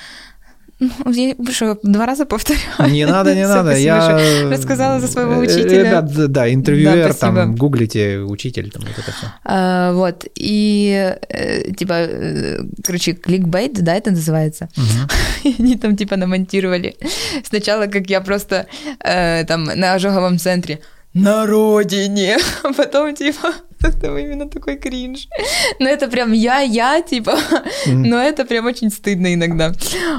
[1.05, 2.63] ну, я два раза повторяю?
[2.89, 3.75] Не надо, не надо.
[3.77, 4.19] Я
[4.49, 5.83] Рассказала за своего Э, учителя.
[5.83, 9.27] Ребят, да, интервьюер, Да, там, гуглите учитель, там вот это все.
[9.43, 14.69] А, вот, и, э, типа, э, короче, кликбейт, да, это называется?
[15.43, 16.95] И они там, типа, намонтировали.
[17.43, 18.67] Сначала, как я просто
[19.03, 20.79] э, там на ожоговом центре
[21.13, 23.53] на родине, а потом, типа,
[24.01, 25.27] там именно такой кринж.
[25.79, 27.37] Но это прям я, я, типа,
[27.85, 29.73] но это прям очень стыдно иногда.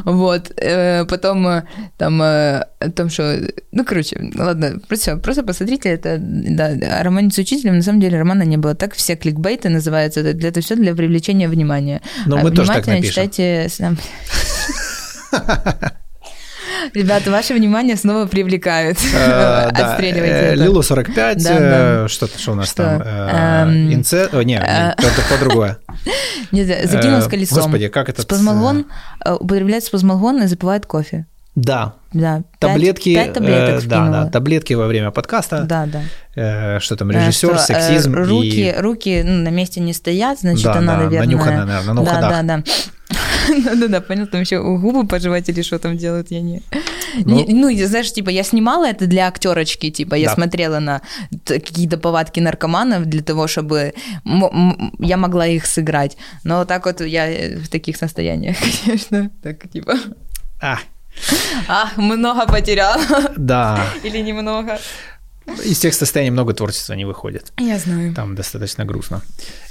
[0.04, 1.62] Вот, э, потом э,
[1.96, 3.40] там, э, о том, что,
[3.72, 6.66] ну, короче, ладно, просто, просто посмотрите, это, да,
[7.00, 8.74] о романе с учителем, на самом деле романа не было.
[8.74, 12.02] Так все кликбейты называются, это, это все для привлечения внимания.
[12.26, 13.66] Но А мы тоже так внимательно напишем.
[13.68, 13.68] читайте.
[16.92, 18.98] Ребята, ваше внимание снова привлекают.
[19.14, 20.62] Э, Отстреливайте э, это.
[20.62, 23.00] Лилу 45, Да, э, что-то, что у нас там?
[23.02, 24.28] Эм, Инце...
[24.44, 25.78] Не, это по-другое.
[26.52, 27.58] Не знаю, закинул с Э, колесом.
[27.58, 28.22] Господи, как этот...
[28.24, 28.86] Спазмолгон,
[29.24, 31.26] употребляет спазмолгон и запивает кофе.
[31.54, 32.38] Да, Да.
[32.38, 33.14] пять- таблетки...
[33.14, 35.62] Пять таблеток э, Да, да, таблетки во время подкаста.
[35.62, 36.02] Да, да.
[36.34, 38.74] Э, Что там, Э, режиссер, что, э, сексизм руки, и...
[38.76, 41.20] руки ну, на месте не стоят, значит, Да, она, да, наверное...
[41.26, 42.30] нанюханная, наверное, на да, уходах.
[42.30, 42.62] да, да.
[43.64, 46.62] Да-да-да, понял, там еще губы пожевать или что там делают, я не...
[47.24, 47.44] Ну.
[47.46, 50.34] Не- Ну, знаешь, типа, я снимала это для актерочки, типа, я Да.
[50.34, 51.02] смотрела на
[51.44, 53.92] какие-то повадки наркоманов для того, чтобы
[54.98, 56.16] я могла их сыграть.
[56.42, 59.94] Но так вот я э, в таких состояниях, конечно, так, типа,
[60.60, 60.78] А,
[61.68, 63.00] ах, много потеряла
[63.36, 64.78] да, или немного.
[65.64, 67.52] из тех состояний много творчества не выходит.
[67.58, 68.14] Я знаю.
[68.14, 69.22] Там достаточно грустно.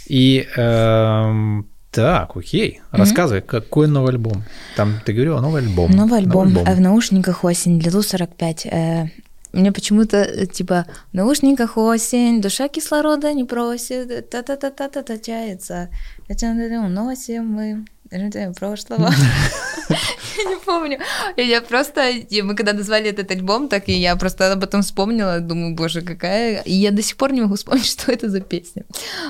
[0.08, 2.82] И эм, так, окей.
[2.91, 4.43] Рассказывай, какой новый альбом?
[4.75, 5.91] Там ты говорила новый альбом.
[5.91, 8.65] Новый альбом, э, в наушниках осень, Лилу 45.
[8.65, 9.10] Э,
[9.53, 15.89] Мне почему-то, э, типа, в наушниках осень, душа кислорода не просит, та-та-та-та-та тачается,
[16.27, 19.12] уносим мы ждем прошлого.
[20.38, 20.99] Я не помню.
[21.38, 22.12] Я просто,
[22.43, 26.62] мы когда назвали этот альбом, так и я просто об этом вспомнила, думаю, боже, какая...
[26.63, 28.84] И я до сих пор не могу вспомнить, что это за песня.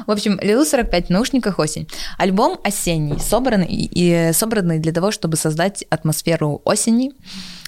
[0.07, 1.87] В общем, Лилу 45 в наушниках осень.
[2.17, 7.11] Альбом осенний, собранный, и собранный для того, чтобы создать атмосферу осени.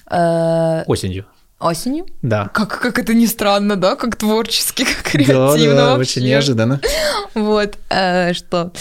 [0.09, 1.25] Э, Осенью.
[1.59, 2.05] Осенью?
[2.21, 2.49] Да.
[2.53, 3.95] Как, как это ни странно, да?
[3.95, 6.19] Как творчески, как Да, креативно да, вообще.
[6.19, 6.81] очень неожиданно.
[7.33, 8.71] Вот, э, что,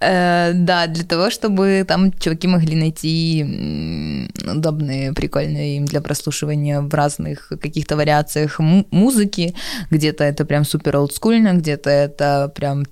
[0.00, 6.92] э, да, для того, чтобы там чуваки могли найти удобные, прикольные им для прослушивания в
[6.94, 9.54] разных каких-то вариациях му- музыки.
[9.90, 12.84] Где-то это прям супер олдскульно, где-то это прям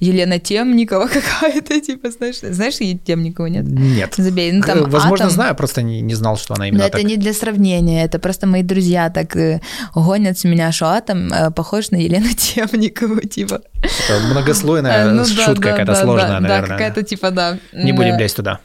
[0.00, 1.06] Елена Темникова
[1.40, 3.64] какая-то, типа, знаешь, знаешь Елену Темникову, нет?
[3.66, 4.14] Нет.
[4.16, 5.30] Забей, ну там Э, Возможно, атом.
[5.34, 7.06] знаю, просто не, не знал, что она Но именно это так.
[7.06, 9.60] не для сравнения, это просто мои друзья так э,
[9.94, 13.60] гонят с меня, что атом э, похож на Елену Темникову, типа.
[13.82, 16.68] Это многослойная Э, ну шутка да, какая-то да, сложная, да, наверное.
[16.68, 17.58] Да, какая-то типа, да.
[17.72, 18.60] Не будем э, лезть туда.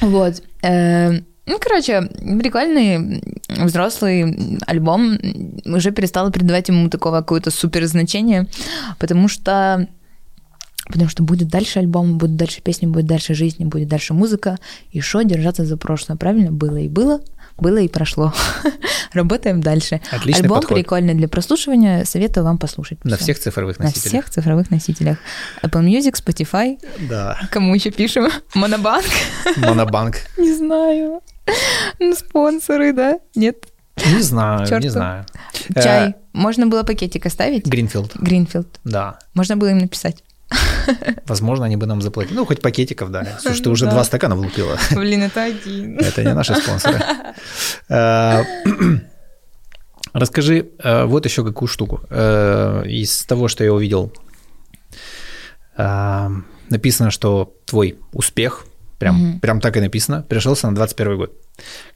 [0.00, 0.42] Вот.
[0.62, 2.02] Э, Ну, короче,
[2.40, 5.18] прикольный взрослый альбом.
[5.64, 8.46] Уже перестала придавать ему такого какое-то супер значения,
[8.98, 9.88] потому что
[10.86, 14.58] Потому что будет дальше альбом, будет дальше песни, будет дальше жизнь, будет дальше музыка.
[14.90, 16.16] И что держаться за прошлое?
[16.18, 16.50] Правильно?
[16.50, 17.20] Было и было,
[17.56, 18.34] было и прошло.
[19.12, 20.00] Работаем дальше.
[20.10, 20.76] Отличный альбом подход.
[20.76, 22.04] прикольный для прослушивания.
[22.04, 23.02] Советую вам послушать.
[23.04, 23.22] На Всё.
[23.24, 24.08] всех цифровых На носителях.
[24.08, 25.18] всех цифровых носителях.
[25.62, 26.76] Apple Music, Spotify.
[27.08, 27.38] Да.
[27.52, 28.28] Кому еще пишем?
[28.54, 29.04] Монобанк?
[29.58, 30.16] Монобанк.
[30.36, 31.20] Не знаю.
[32.14, 33.18] Спонсоры, да?
[33.34, 33.66] Нет?
[33.96, 35.26] Не знаю, не знаю.
[35.74, 36.14] Э, Чай.
[36.32, 37.66] Можно было пакетик оставить?
[37.66, 38.80] Гринфилд, Гринфилд.
[38.84, 39.18] да.
[39.34, 40.24] Можно было им написать.
[41.26, 42.34] Возможно, они бы нам заплатили.
[42.36, 43.28] Ну, хоть пакетиков дали.
[43.40, 43.92] Слушай, ты уже да.
[43.92, 44.78] два стакана влупила.
[44.92, 45.98] Блин, это один.
[45.98, 47.00] Это не наши спонсоры.
[47.88, 48.42] Э,
[50.12, 52.00] Расскажи э, вот еще какую штуку.
[52.10, 54.12] Э, Из того, что я увидел,
[55.76, 56.28] э,
[56.68, 58.66] написано, что твой успех,
[59.02, 59.40] прям, Мгм.
[59.40, 61.32] прям так и написано, пришелся на 21 год,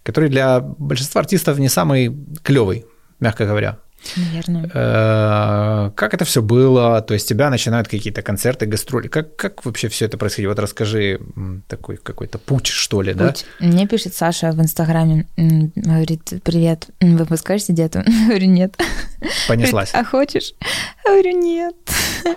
[0.03, 2.85] который для большинства артистов не самый клевый,
[3.21, 3.79] мягко говоря.
[4.16, 4.71] Наверное.
[4.73, 7.01] Э, Как это все было?
[7.03, 9.09] То есть тебя начинают какие-то концерты, гастроли.
[9.09, 10.51] Как, как вообще все это происходило?
[10.53, 11.21] Вот расскажи
[11.69, 13.29] такой какой-то путь, что ли, да?
[13.29, 13.45] Путь.
[13.61, 18.05] Мне пишет Саша в Инстаграме, говорит, привет, м, выпускаешь где-то?
[18.27, 18.77] Говорю, нет.
[19.49, 19.92] Понеслась.
[19.92, 20.55] Говорит, а хочешь?
[21.05, 21.75] Говорю, нет.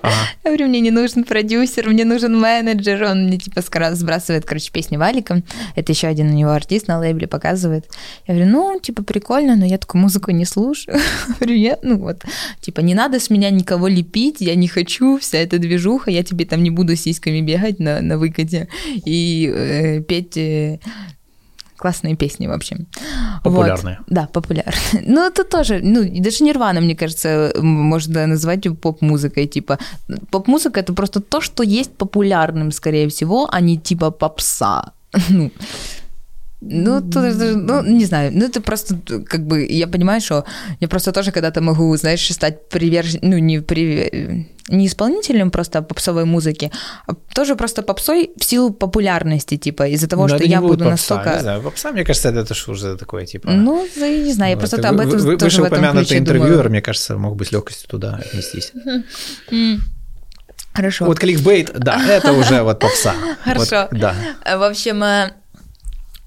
[0.02, 0.14] Ага.
[0.44, 3.04] Говорю, мне не нужен продюсер, мне нужен менеджер.
[3.04, 3.62] Он мне типа
[3.94, 5.44] сбрасывает, короче, песни валиком.
[5.76, 7.86] Это еще один у него артист на лейбле показывает.
[8.28, 10.98] Я говорю, ну, типа, прикольно, но я такую музыку не слушаю.
[11.40, 12.24] Говорю, я, ну вот,
[12.62, 16.46] типа, не надо с меня никого лепить, я не хочу, вся эта движуха, я тебе
[16.46, 18.68] там не буду сиськами бегать на, на выкате
[19.06, 20.80] и э, петь э,
[21.80, 22.86] классные песни, в общем.
[23.44, 23.98] Популярные.
[24.00, 24.08] Вот.
[24.10, 25.04] Да, популярные.
[25.08, 29.78] Ну, это тоже, ну, даже Нирвана, мне кажется, можно назвать поп-музыкой, типа.
[30.30, 34.92] Поп-музыка— это просто то, что есть популярным, скорее всего, а не типа попса.
[36.62, 38.96] Ну, тут, ну, не знаю, ну, это просто,
[39.26, 40.44] как бы, я понимаю, что
[40.82, 46.26] я просто тоже когда-то могу, знаешь, стать привержен, ну, не, при, не исполнителем просто попсовой
[46.26, 46.70] музыки,
[47.08, 50.92] а тоже просто попсой в силу популярности, типа, из-за того, Но что я буду попса,
[50.92, 51.36] настолько...
[51.36, 53.52] Не знаю, попса, мне кажется, это тоже уже такое, типа...
[53.52, 54.70] Ну, я не знаю, я вот.
[54.70, 56.70] просто Вы- об этом вы- тоже в этом ключе интервьюер, думаю.
[56.72, 58.74] мне кажется, мог бы с легкостью туда отнестись.
[60.74, 61.06] Хорошо.
[61.06, 63.14] Вот кликбейт, да, это уже вот попса.
[63.44, 63.88] Хорошо.
[63.92, 64.16] Вот, да.
[64.46, 65.32] В общем, э,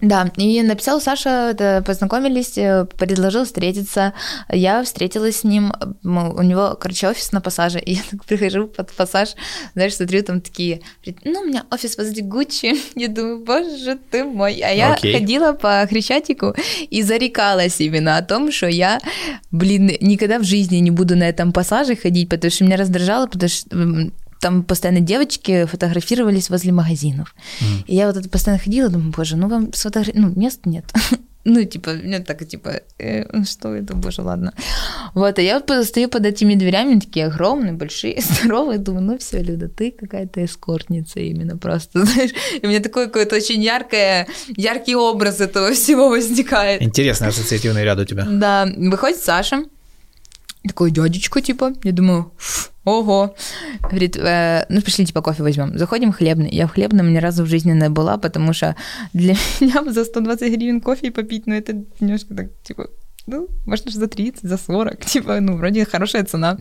[0.02, 4.14] да, и написал Саша, познакомились, э, предложил встретиться.
[4.48, 8.90] Я встретилась с ним, у него, короче, офис на пассаже, и я так прихожу под
[8.90, 9.36] пассаж,
[9.74, 10.82] знаешь, смотрю, там такие,
[11.24, 12.74] ну, у меня офис возле Гуччи.
[12.96, 14.60] Я думаю, боже ты мой.
[14.60, 15.14] А я Окей.
[15.14, 16.54] ходила по Хрещатику
[16.90, 19.00] и зарекалась именно о том, что я,
[19.50, 23.48] блин, никогда в жизни не буду на этом пассаже ходить, потому что меня раздражало, потому
[23.48, 24.10] что
[24.42, 27.35] там постоянно девочки фотографировались возле магазинов.
[27.87, 30.85] И я вот это постоянно ходила, думаю, боже, ну вам сфотографировать, ну, мест нет.
[31.44, 34.52] Ну, типа, мне так, типа, э, ну, что это, боже, ладно.
[35.14, 39.42] Вот, а я вот стою под этими дверями, такие огромные, большие, здоровые, думаю, ну все,
[39.42, 42.31] Люда, ты какая-то эскортница именно просто, знаешь.
[42.62, 46.81] И у меня такой какой-то очень яркое, яркий образ этого всего возникает.
[46.81, 48.24] Интересный ассоциативный ряд у тебя.
[48.24, 49.64] Да, выходит Саша,
[50.66, 53.35] такой дядечка, типа, я думаю, «Ф, ого.
[53.81, 55.79] Говорит, «Э, ну, пошли, типа, кофе возьмем.
[55.79, 56.51] Заходим в хлебный.
[56.51, 58.75] Я в хлебном ни разу в жизни не была, потому что
[59.12, 62.88] для меня за 120 гривен кофе попить, ну, это немножко так, типа,
[63.27, 66.59] ну, можно же за 30, за 40, типа, ну, вроде хорошая цена.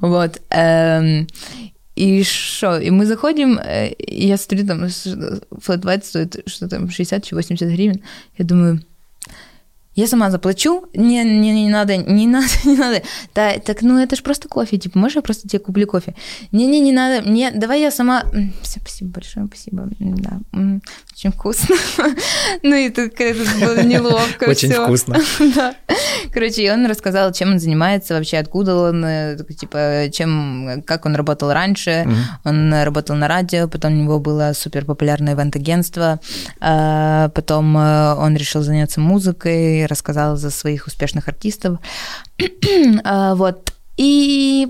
[0.00, 0.40] Вот.
[0.50, 1.26] Эм,
[1.96, 2.78] И что?
[2.78, 4.88] И мы заходим, э, и я смотрю, там
[5.60, 8.02] флэт стоит что там 60-80 гривен.
[8.38, 8.80] Я думаю,
[10.00, 13.02] я сама заплачу, не, не, не надо, не надо, не надо.
[13.34, 16.14] Да, так, ну это же просто кофе, типа, можешь я просто тебе куплю кофе?
[16.52, 18.22] Не-не, не надо, мне, давай я сама...
[18.32, 20.40] М, всё, Спасибо большое, спасибо, да,
[21.20, 21.76] очень вкусно.
[22.62, 25.18] Ну и тут как-то было неловко Очень вкусно.
[25.54, 25.74] Да.
[26.32, 31.14] Короче, и он рассказал, чем он занимается вообще, откуда он, э, типа, чем, как он
[31.14, 32.06] работал раньше.
[32.44, 36.20] Он работал на радио, потом у него было супер популярное ивент-агентство,
[36.60, 41.78] а, потом э, он решил заняться музыкой, рассказал за своих успешных артистов.
[43.04, 43.72] А, Вот.
[43.96, 44.68] И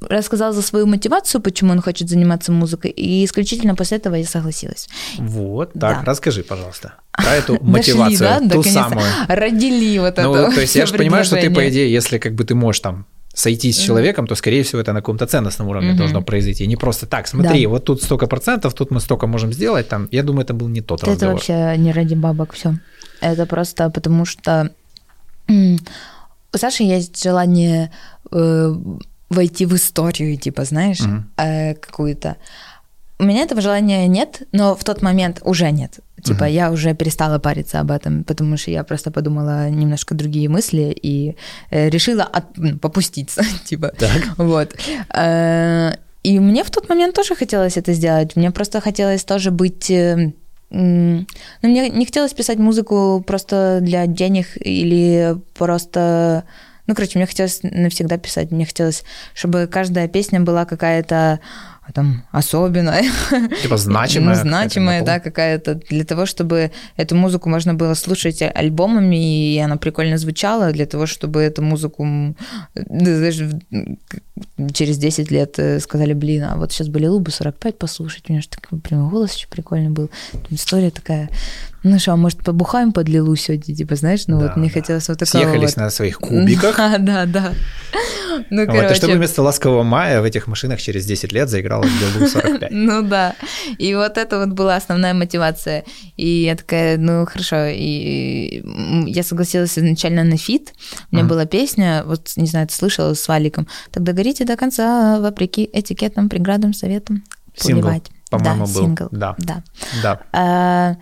[0.00, 4.88] рассказал за свою мотивацию, почему он хочет заниматься музыкой, и исключительно после этого я согласилась.
[5.18, 6.04] Вот, так, Да.
[6.04, 9.06] расскажи, пожалуйста, про эту Дошли, мотивацию, да, ту самую.
[9.28, 12.34] Родили вот Ну, это то есть я же понимаю, что ты, по идее, если как
[12.34, 13.06] бы ты можешь там
[13.38, 15.98] сойтись с человеком, то, скорее всего, это на каком-то ценностном уровне Мгм.
[15.98, 16.66] должно произойти.
[16.66, 17.68] Не просто так, смотри, Да.
[17.68, 20.80] вот тут столько процентов, тут мы столько можем сделать, там, я думаю, это был не
[20.80, 21.34] тот Это разговор.
[21.34, 22.74] вообще не ради бабок все.
[23.20, 24.70] Это просто потому что
[25.48, 27.90] у Саши есть желание
[28.32, 28.74] э,
[29.30, 31.30] войти в историю, типа, знаешь, Мгм.
[31.36, 32.36] э, какую-то.
[33.20, 35.98] У меня этого желания нет, но в тот момент уже нет.
[36.22, 36.52] Типа, Мгм.
[36.52, 41.36] я уже перестала париться об этом, потому что я просто подумала немножко другие мысли и
[41.70, 43.88] э, решила от- м, попуститься, типа.
[43.98, 44.22] Так.
[44.38, 44.74] Вот.
[45.14, 45.92] Э,
[46.24, 48.36] И мне в тот момент тоже хотелось это сделать.
[48.36, 49.90] Мне просто хотелось тоже быть...
[49.90, 50.32] э,
[50.70, 51.26] м,
[51.62, 56.42] Ну, мне не хотелось писать музыку просто для денег или просто...
[56.86, 58.50] Ну, короче, мне хотелось навсегда писать.
[58.50, 59.04] Мне хотелось,
[59.34, 61.38] чтобы каждая песня была какая-то
[61.92, 63.04] там особенная.
[63.62, 64.28] Типа значимая.
[64.38, 65.74] Ну, значимая, да, какая-то.
[65.74, 71.06] Для того, чтобы эту музыку можно было слушать альбомами, и она прикольно звучала, для того,
[71.06, 72.34] чтобы эту музыку,
[72.74, 73.40] знаешь,
[74.72, 78.42] через 10 лет э, сказали, блин, а вот сейчас были лубы 45 послушать, у меня
[78.42, 80.10] же такой прям голос еще прикольный был.
[80.50, 81.30] История такая,
[81.84, 84.74] ну что, а может побухаем под Лилу сегодня, типа, знаешь, ну Да, вот мне да.
[84.74, 85.82] хотелось вот такого Съехались вот.
[85.82, 86.76] на своих кубиках.
[86.76, 87.52] Да, да, да.
[88.50, 91.84] Ну, Вот, и чтобы короче, вместо ласкового мая в этих машинах через 10 лет заиграла
[91.84, 92.70] Лилу 45.
[92.70, 93.34] Ну да.
[93.78, 95.84] И вот это вот была основная мотивация.
[96.16, 97.66] И я такая, ну хорошо.
[97.66, 98.62] И
[99.06, 100.72] я согласилась изначально на feat.
[101.10, 103.66] У меня была песня, вот не знаю, ты слышала с Валиком.
[103.92, 107.24] Тогда горите до конца, вопреки этикетам, преградам, советам.
[107.56, 108.10] Сингл, Поливать.
[108.30, 108.82] по-моему, да, был.
[108.82, 109.08] сингл.
[109.10, 109.34] Да.
[109.38, 109.62] да.
[110.02, 110.20] Да.
[110.32, 110.96] А,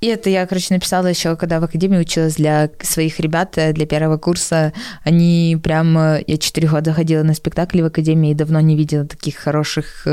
[0.00, 3.84] И это я, короче, написала еще, когда в академии училась для своих ребят, э, для
[3.84, 4.72] первого курса.
[5.04, 5.98] Они прям...
[5.98, 10.06] э, Я четыре года ходила на спектакли в академии и давно не видела таких хороших...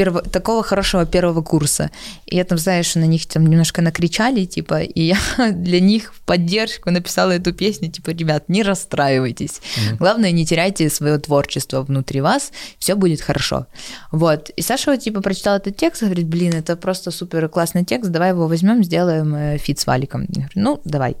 [0.00, 1.90] перво- такого хорошего первого курса.
[2.26, 5.18] И я там, знаешь, на них там немножко накричали, типа, и я
[5.52, 9.60] для них в поддержку написала эту песню, типа, ребят, не расстраивайтесь.
[9.76, 9.96] Мгм.
[9.96, 13.66] Главное, не теряйте свое творчество внутри вас, все будет хорошо.
[14.12, 14.50] Вот.
[14.56, 18.30] И Саша, вот, типа, прочитал этот текст, говорит, блин, это просто супер классный текст, давай
[18.30, 20.22] его возьмем, сделаем э, feat с Валиком.
[20.28, 21.16] Я говорю, ну, давай.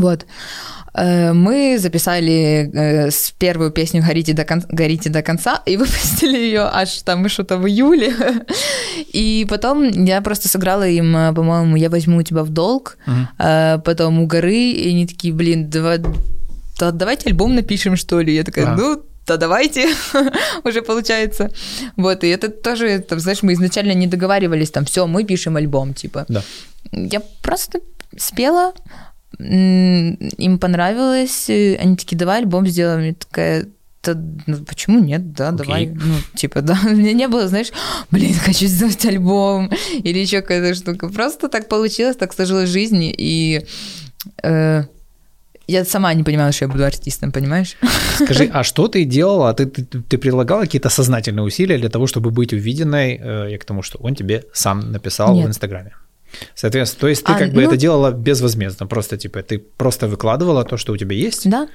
[0.00, 0.26] Вот.
[0.94, 6.62] Э, Мы записали э, первую песню «Горите до, кон- «Горите до конца» и выпустили ее
[6.72, 8.12] аж там что-то в июле.
[9.12, 12.96] И потом я просто сыграла им, э, по-моему, «Я возьму тебя в долг»,
[13.38, 15.98] э, потом «У горы», и они такие, блин, давай,
[16.80, 18.34] да давайте альбом напишем, что ли.
[18.34, 18.76] Я такая, А.
[18.76, 19.88] ну, да давайте,
[20.64, 21.50] уже получается.
[21.96, 25.94] Вот, и это тоже, там, знаешь, мы изначально не договаривались, там, все, мы пишем альбом,
[25.94, 26.24] типа.
[26.28, 26.42] Да.
[26.92, 27.80] Я просто
[28.18, 28.72] спела,
[29.38, 33.04] им понравилось, и они такие, давай альбом сделаем.
[33.04, 33.66] Я такая,
[34.02, 34.14] «Да,
[34.46, 35.58] ну, почему нет, да, Окей.
[35.58, 35.86] давай.
[35.86, 37.72] Ну, типа, да, у меня не было, знаешь,
[38.10, 39.70] блин, хочу сделать альбом
[40.04, 41.08] или еще какая-то штука.
[41.08, 43.66] Просто так получилось, так сложилась жизнь, и
[44.42, 44.84] э,
[45.66, 47.76] я сама не понимала, что я буду артистом, понимаешь?
[48.14, 49.52] Скажи, а что ты делала?
[49.52, 53.18] Ты, ты, ты прилагала какие-то сознательные усилия для того, чтобы быть увиденной?
[53.20, 55.46] Э, Я к тому, что он тебе сам написал Нет.
[55.46, 55.92] в Инстаграме.
[56.55, 60.07] Соответственно, то есть ты А, как бы ну- это делала безвозмездно, просто типа ты просто
[60.07, 61.49] выкладывала то, что у тебя есть.
[61.49, 61.67] Да.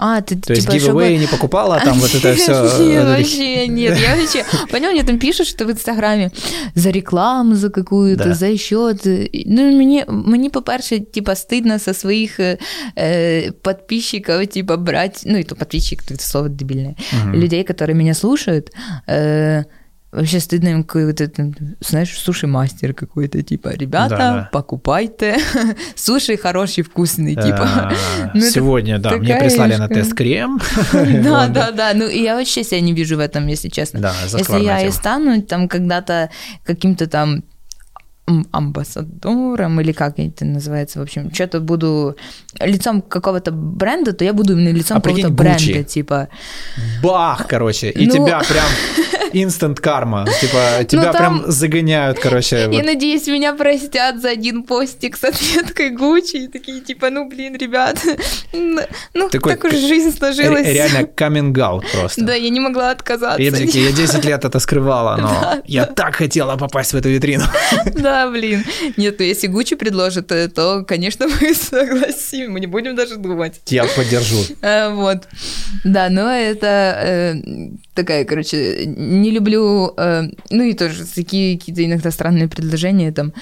[0.00, 2.52] А, ты То есть типа, чтобы- giveaway не покупала, а там вот это все.
[2.78, 3.98] Нет, вообще нет.
[3.98, 4.44] Я вообще...
[4.70, 6.30] Понял, мне там пишут, что в Инстаграмі
[6.74, 8.34] за рекламу, за какую-то, Да.
[8.34, 9.06] за счет.
[9.46, 12.58] Ну, мені, мені, по-перше, типа, стидно со своїх е,
[12.98, 16.94] е, подписчиков, типа, брать, ну, и то подписчик, это слово дебильное,
[17.34, 18.70] людей, которые меня слушают,
[19.08, 19.64] э,
[20.13, 21.27] Вообще стыдно им какой-то,
[21.79, 24.49] знаешь, суши-мастер какой-то, типа, ребята, Да-да.
[24.51, 25.37] покупайте,
[25.95, 27.67] суши хороший, вкусный, типа.
[27.67, 27.91] А,
[28.35, 30.61] Ну, Сегодня, да, мне прислали на тест крем.
[30.93, 31.93] Да, да, да.
[31.95, 34.01] Ну, и я вообще себя не вижу в этом, если честно.
[34.01, 36.29] Да, Если я и стану там когда-то
[36.63, 37.43] каким-то там
[38.51, 42.15] амбассадором или как это называется, в общем, что-то буду
[42.59, 46.27] лицом какого-то бренда, то я буду именно лицом А какого-то бренда, типа.
[47.01, 48.13] Бах, короче, и Ну.
[48.13, 48.65] тебя прям
[49.33, 50.25] инстант карма.
[50.41, 52.55] Типа, тебя там- прям загоняют, короче.
[52.61, 52.83] Я вот.
[52.85, 57.99] надеюсь, меня простят за один постик с отметкой Гуччи, и такие, типа, ну, блин, ребят,
[58.53, 60.65] ну, Такой так уж жизнь сложилась.
[60.65, 62.23] Ре- Реально каминг-аут просто.
[62.23, 63.41] Да, я не могла отказаться.
[63.41, 67.09] И такие, я 10 лет это скрывала, но Да, я так хотела попасть в эту
[67.09, 67.45] витрину.
[67.95, 68.63] Да, блин.
[68.97, 71.53] Нет, ну если Гуччи предложит, э, то, конечно, мы
[72.43, 73.61] согласим, мы не будем даже думать.
[73.67, 74.37] Я поддержу.
[74.61, 75.27] Э, Вот.
[75.83, 82.11] Да, но это э, такая, короче, не люблю, э, ну и тоже такие какие-то иногда
[82.11, 83.33] странные предложения, там,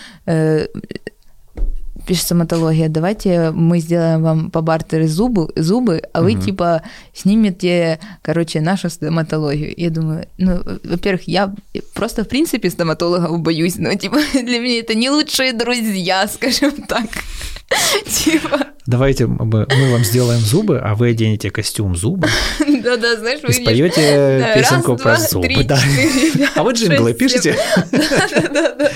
[2.06, 6.42] пишет стоматология, давайте мы сделаем вам по бартеру зубы, зубы а вы, Мгм.
[6.42, 6.82] типа,
[7.14, 9.74] снимете, короче, нашу стоматологию.
[9.78, 11.54] Я думаю, ну, во-первых, я
[11.94, 17.06] просто, в принципе, стоматологов боюсь, но, типа, для меня это не лучшие друзья, скажем так.
[18.06, 22.28] Типа, Давайте мы вам сделаем зубы, а вы оденете костюм зуба
[22.60, 25.48] да-да, знаешь, выглядишь- споете песенку про зубы.
[26.56, 27.58] А вы пять, джинглы пишете?
[27.92, 28.92] Да-да-да.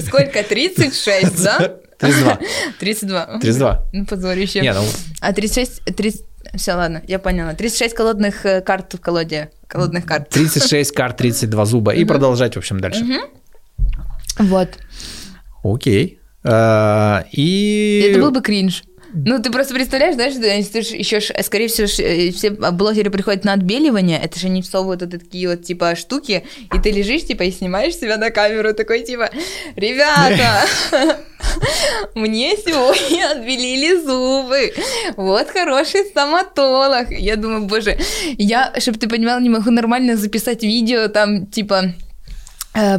[0.00, 0.42] Сколько?
[0.42, 1.76] 36, да?
[1.98, 2.38] 32.
[2.78, 3.38] 32.
[3.40, 3.82] 32.
[3.92, 4.60] Ну, позорище.
[4.60, 4.82] Не, ну,
[5.20, 5.82] А 36...
[5.84, 6.24] 30...
[6.54, 7.54] Все, ладно, я поняла.
[7.54, 9.50] 36 колодных э, карт в колоде.
[9.66, 10.28] Колодных карт.
[10.30, 11.92] 36 карт, 32 зуба.
[11.92, 13.04] И продолжать, в общем, дальше.
[14.38, 14.68] Вот.
[15.62, 16.20] Окей.
[16.44, 18.08] А, И...
[18.10, 18.84] Это был бы кринж.
[19.12, 20.34] Ну, ты просто представляешь, знаешь,
[20.66, 25.02] ты ж еще, скорее всего, э, все блогеры приходят на отбеливание, это же они всовывают
[25.02, 26.44] вот такие вот, типа, штуки,
[26.74, 29.30] и ты лежишь, типа, и снимаешь себя на камеру, такой, типа,
[29.76, 30.66] ребята,
[32.14, 34.72] мне сегодня отбелили зубы,
[35.16, 37.10] вот хороший стоматолог.
[37.10, 37.98] Я думаю, боже,
[38.38, 41.94] я, чтобы ты понимал, не могу нормально записать видео, там, типа,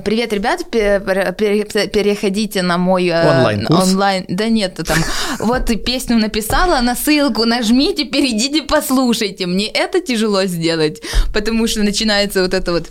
[0.03, 3.83] Привет, ребят, пе- пе- пере- переходите на мой э, Онлайн-курс?
[3.83, 4.25] онлайн.
[4.27, 4.97] Да нет, там
[5.39, 9.45] вот песню написала, на ссылку нажмите, перейдите, послушайте.
[9.45, 12.89] Мне это тяжело сделать, потому что начинается вот это вот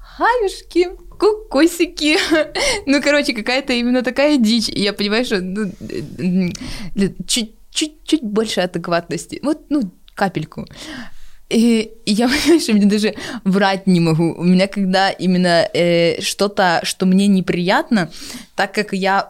[0.00, 0.88] хаюшки,
[1.18, 2.16] кукусики.
[2.86, 4.68] Ну, короче, какая-то именно такая дичь.
[4.68, 6.50] Я понимаю, что ну, э,
[6.96, 9.38] э, чуть-чуть больше адекватности.
[9.44, 10.66] Вот, ну, капельку.
[11.48, 14.34] И, я понимаю, что мне даже врать не могу.
[14.34, 18.10] У меня когда именно э, что-то, что мне неприятно,
[18.54, 19.28] так как я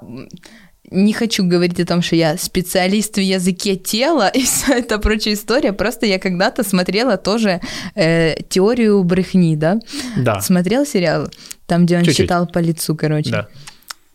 [0.91, 5.35] не хочу говорить о том, что я специалист в языке тела и вся эта прочая
[5.35, 7.61] история, просто я когда-то смотрела тоже
[7.95, 9.79] э, теорию брехни, да?
[10.17, 10.41] Да.
[10.41, 11.29] Смотрел сериал,
[11.67, 12.27] там, где он Чуть-чуть.
[12.27, 13.31] читал по лицу, короче.
[13.31, 13.49] Да.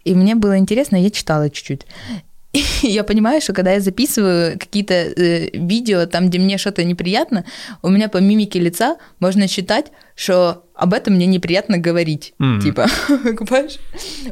[0.03, 1.85] И мне было интересно, я читала чуть-чуть.
[2.81, 7.45] Я понимаю, что когда я записываю какие-то э, видео, там, где мне что-то неприятно,
[7.81, 12.33] у меня по мимике лица можно считать, что об этом мне неприятно говорить.
[12.39, 12.61] Мгм.
[12.61, 13.77] Типа, понимаешь?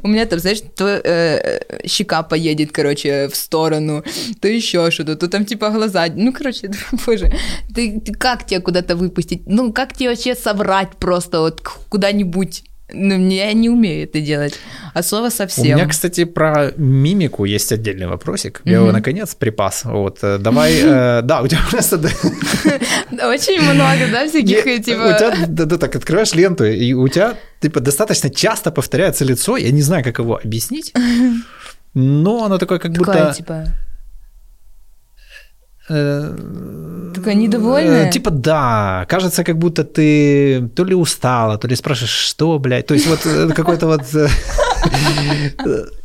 [0.03, 4.03] У меня там, знаешь, то э, щека поедет, короче, в сторону,
[4.41, 6.07] то еще что-то, то там типа глаза.
[6.13, 6.71] Ну, короче,
[7.05, 7.31] боже,
[7.73, 9.43] ты, ты как тебя куда-то выпустить?
[9.45, 12.63] Ну, как тебе вообще соврать просто вот куда-нибудь?
[12.91, 14.59] Ну, я не умею это делать.
[14.93, 15.77] А слово У совсем.
[15.77, 18.61] меня, кстати, про мимику есть отдельный вопросик.
[18.65, 19.85] Я его наконец припас.
[19.85, 21.97] Вот, э, давай, э, да, у тебя просто...
[23.11, 25.01] Очень много, да, всяких, типа...
[25.01, 29.71] У тебя, да, так, открываешь ленту, и у тебя, типа, достаточно часто повторяется лицо, я
[29.71, 30.93] не знаю, как его объяснить,
[31.93, 33.33] но оно такое, как будто...
[33.35, 33.65] типа...
[35.89, 36.35] э,
[37.15, 38.07] Такое недовольное?
[38.07, 42.87] э, Типа, да, кажется, как будто ты то ли устала, то ли спрашиваешь, что, блядь,
[42.87, 44.01] то есть вот э, какой-то вот...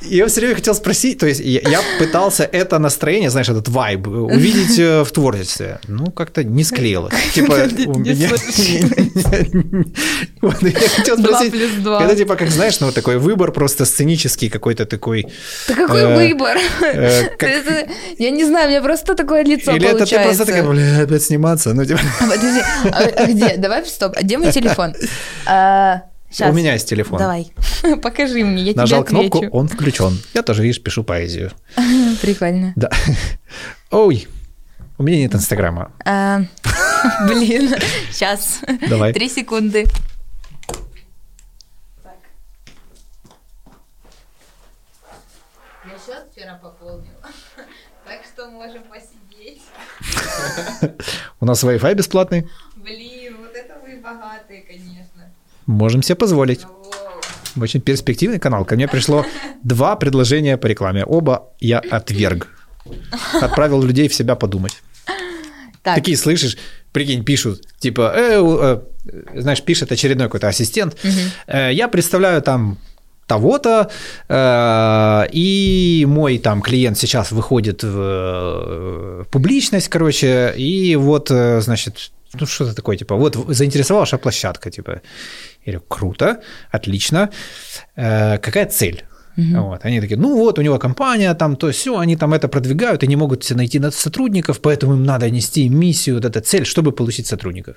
[0.03, 4.79] Я все время хотел спросить, то есть я, пытался это настроение, знаешь, этот вайб увидеть
[4.79, 5.79] э, в творчестве.
[5.89, 7.15] Ну, как-то не склеилось.
[7.35, 8.15] Типа, у меня...
[10.43, 15.27] Я хотел спросить, это типа, как знаешь, ну, вот такой выбор просто сценический какой-то такой.
[15.69, 16.59] Да какой э, выбор?
[16.83, 17.29] э,
[18.19, 21.23] Я не знаю, у меня просто такое лицо Или это ты просто такая, бля, опять
[21.23, 21.75] сниматься?
[21.75, 22.01] Ну, типа...
[22.21, 23.57] Подожди, а а где?
[23.57, 24.95] Давай, стоп, а где мой телефон?
[26.35, 26.51] Щас.
[26.51, 27.19] У меня есть телефон.
[27.21, 27.53] Давай,
[28.03, 29.55] покажи мне, я тебе Нажал кнопку, отвечу.
[29.55, 30.19] он включен.
[30.35, 31.53] Я тоже, видишь, пишу поэзию.
[32.23, 32.73] Прикольно.
[32.75, 32.91] Да.
[33.93, 34.27] Ой,
[34.99, 35.93] у меня нет инстаграма.
[36.05, 36.41] А,
[37.29, 37.73] Блин,
[38.11, 38.63] сейчас.
[38.89, 39.13] Давай.
[39.13, 39.87] Три секунды.
[45.85, 47.23] Я счет вчера пополнила,
[48.07, 49.63] так что можем посидеть.
[51.41, 52.49] У нас Wi-Fi бесплатный.
[52.77, 55.31] Блин, вот это вы богатые, конечно.
[55.67, 56.61] Можем себе позволить.
[57.61, 58.65] Очень перспективный канал.
[58.65, 59.25] Ко мне пришло
[59.63, 61.05] два предложения по рекламе.
[61.05, 62.49] Оба я отверг.
[63.41, 64.83] Отправил людей в себя подумать.
[65.83, 66.57] Так, Такие, слышишь,
[66.93, 68.81] прикинь, пишут, типа, э, у, э,
[69.35, 70.97] знаешь, пишет очередной какой-то ассистент,
[71.47, 72.79] э, я представляю там
[73.27, 73.91] того-то,
[74.29, 82.13] э, и мой там клиент сейчас выходит в э, публичность, короче, и вот, э, значит,
[82.41, 85.01] ну что-то такое, типа, вот заинтересовала ваша площадка, типа,
[85.67, 86.41] я говорю, круто,
[86.71, 87.31] отлично,
[87.97, 89.05] Э, какая цель?
[89.37, 93.03] Вот, они такие, ну вот, у него компания, там то все, они там это продвигают
[93.03, 96.65] и не могут себе найти на- сотрудников, поэтому им надо нести миссию, вот эта цель,
[96.65, 97.77] чтобы получить сотрудников.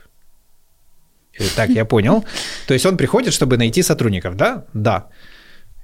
[1.40, 2.24] Говорю, так, я понял.
[2.68, 4.66] То есть он приходит, чтобы найти сотрудников, да?
[4.74, 5.08] Да.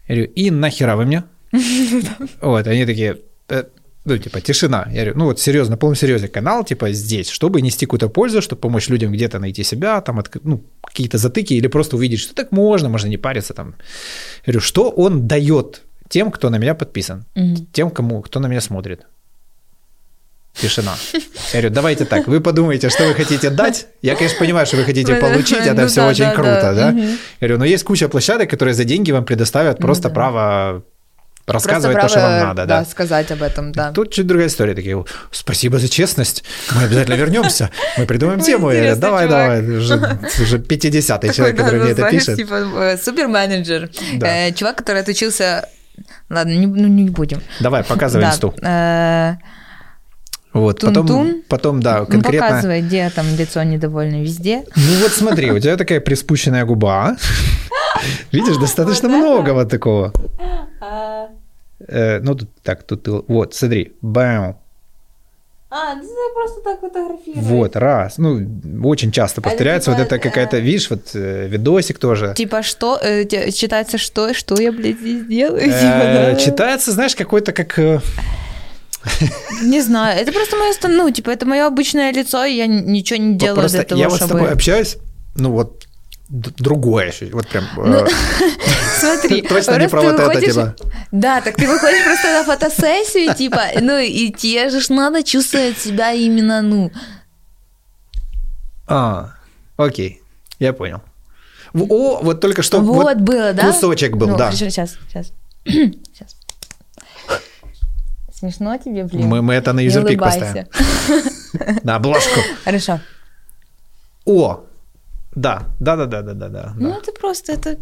[0.08, 1.24] Я говорю, и нахера вы мне?
[2.42, 3.18] Вот, они такие,
[3.50, 3.64] «Э,
[4.06, 4.86] ну, типа, тишина.
[4.92, 8.42] Я говорю, ну, вот серьезно, на полном серьезе канал, типа, здесь, чтобы нести какую-то пользу,
[8.42, 12.34] чтобы помочь людям где-то найти себя, там, отк- ну, какие-то затыки, или просто увидеть, что
[12.36, 13.76] так можно, можно не париться, там.
[14.46, 17.68] Я говорю, что он дает тем, кто на меня подписан, Мгм.
[17.72, 19.02] тем, кому, кто на меня смотрит?
[20.62, 20.96] Тишина.
[21.14, 23.88] Я говорю, давайте так, вы подумайте, что вы хотите дать.
[24.04, 26.74] Я, конечно, понимаю, что вы хотите получить, это Ну все да, очень да, круто, да.
[26.74, 26.92] да?
[26.92, 27.02] Мгм.
[27.02, 30.14] Я говорю, но есть куча площадок, которые за деньги вам предоставят просто да.
[30.14, 30.84] право
[31.48, 32.86] рассказывать то, что вам надо, да.
[32.86, 33.92] сказать об этом, да.
[33.92, 34.74] Тут чуть другая история.
[34.74, 38.72] Такие, спасибо за честность, мы обязательно вернемся, мы придумаем тему.
[38.98, 42.38] Давай, давай, уже, уже 50-й человек, Да, который ну, мне это пишет.
[42.38, 43.90] Типа э, суперменеджер.
[44.16, 44.48] Да.
[44.48, 45.68] Э, Чувак, который отучился...
[46.30, 47.42] Ладно, ну, не будем.
[47.60, 48.54] Давай, показывай Да, инсту.
[48.62, 49.36] э,
[50.54, 51.44] Вот, потом, Тун-тун.
[51.48, 52.48] потом, да, ну, конкретно...
[52.48, 54.64] показывай, где там лицо недовольное, везде.
[54.76, 57.16] Ну вот смотри, у тебя такая приспущенная губа.
[58.32, 60.14] Видишь, достаточно Вот много вот такого.
[61.88, 64.56] Э, Ну, тут так, тут, ты- вот, смотри, бам,
[65.70, 67.44] А, ну я просто так фотографирую.
[67.44, 68.18] вот, раз.
[68.20, 68.40] Ну,
[68.84, 72.34] очень часто А это повторяется вот это какая-то, э, видишь, вот э, видосик тоже.
[72.36, 73.00] Типа что?
[73.02, 74.34] э, читается что?
[74.34, 75.62] Что я, блядь, здесь делаю?
[75.64, 76.42] Э, Типа.
[76.46, 77.80] Читается, знаешь, какой-то как...
[79.64, 83.36] Не знаю, это просто мое, ну, типа, это мое обычное лицо, и я ничего не
[83.36, 84.34] делаю просто для того, я вот с чтобы...
[84.40, 84.98] тобой общаюсь,
[85.36, 85.86] ну вот
[86.34, 87.36] другое ощущение.
[87.36, 87.66] Вот прям...
[87.78, 88.08] Ну, э,
[89.00, 90.76] Смотри, Точно не просто про вот это, типа.
[91.12, 96.12] Да, так ты выходишь просто на фотосессию, типа, ну и тебе же надо чувствовать себя
[96.12, 96.92] именно, ну,
[98.88, 99.34] А,
[99.78, 100.22] окей,
[100.60, 101.02] я понял.
[101.74, 103.68] О, вот только что вот, было, да?
[103.68, 104.46] кусочек был, Ну, да.
[104.46, 105.32] Хорошо, сейчас, сейчас.
[105.66, 106.36] сейчас.
[108.32, 109.28] Смешно тебе, блин?
[109.28, 110.68] Мы, мы это на юзерпик поставим.
[111.84, 112.40] На обложку.
[112.66, 113.00] Хорошо.
[114.26, 114.66] О,
[115.36, 116.74] да, да, да, да, да, да, да.
[116.78, 117.78] Ну, это просто, это...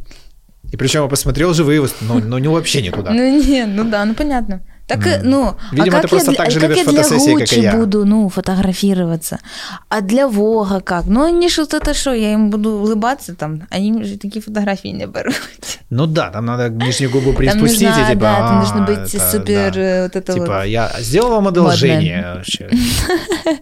[0.71, 3.11] И причем я посмотрел живые, выс- ну, ну не вообще не туда.
[3.11, 4.61] Ну, нет, ну да, ну понятно.
[4.87, 7.61] Так, ну, Видимо, а ты как просто я, так же как любишь фотосессии, как и
[7.61, 7.75] я.
[7.75, 9.39] буду, ну, фотографироваться?
[9.89, 11.05] А для Вога как?
[11.05, 15.05] Ну, они что-то это что, я им буду улыбаться там, они же такие фотографии не
[15.05, 15.35] берут.
[15.89, 18.21] Ну да, там надо нижнюю губу Там приспустить, нужно, и типа...
[18.21, 19.79] да, там а, должно быть это, супер да.
[19.79, 20.63] э, вот это Типа, вот.
[20.63, 22.69] я сделал вам одолжение вообще.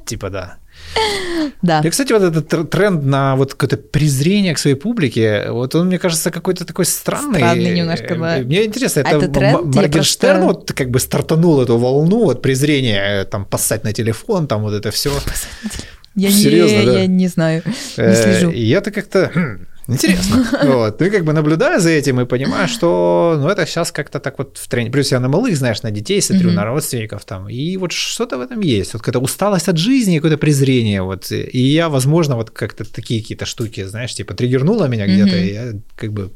[0.05, 0.57] Типа, да.
[1.61, 1.81] Да.
[1.81, 5.87] И, кстати, вот этот тр- тренд на вот какое-то презрение к своей публике, вот он,
[5.87, 7.39] мне кажется, какой-то такой странный.
[7.39, 8.37] Странный немножко, да.
[8.39, 9.75] Мне интересно, это, Это тренд?
[9.75, 14.47] Я Моргенштерн просто- вот как бы стартанул эту волну вот презрения, там, поссать на телефон,
[14.47, 15.11] там вот это все.
[16.15, 16.99] Я, Серьезно, не, да?
[16.99, 18.49] я не знаю, не Э, слежу.
[18.51, 20.45] И это как-то хм, интересно.
[20.63, 20.99] Вот.
[20.99, 24.37] Ну и как бы наблюдая за этим и понимаю, что ну, это сейчас как-то так
[24.37, 24.91] вот в тренде.
[24.91, 26.55] Плюс я на малых, знаешь, на детей смотрю, Мгм.
[26.55, 27.49] на родственников там.
[27.49, 28.93] И вот что-то в этом есть.
[28.93, 31.01] Вот какая-то усталость от жизни, какое-то презрение.
[31.01, 31.31] Вот.
[31.31, 35.45] И я, возможно, вот как-то такие какие-то штуки, знаешь, типа триггернула меня где-то, Мгм.
[35.47, 36.31] и я как бы...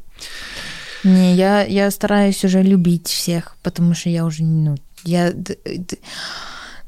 [1.04, 5.32] Не, я, я стараюсь уже любить всех, потому что я уже, ну, я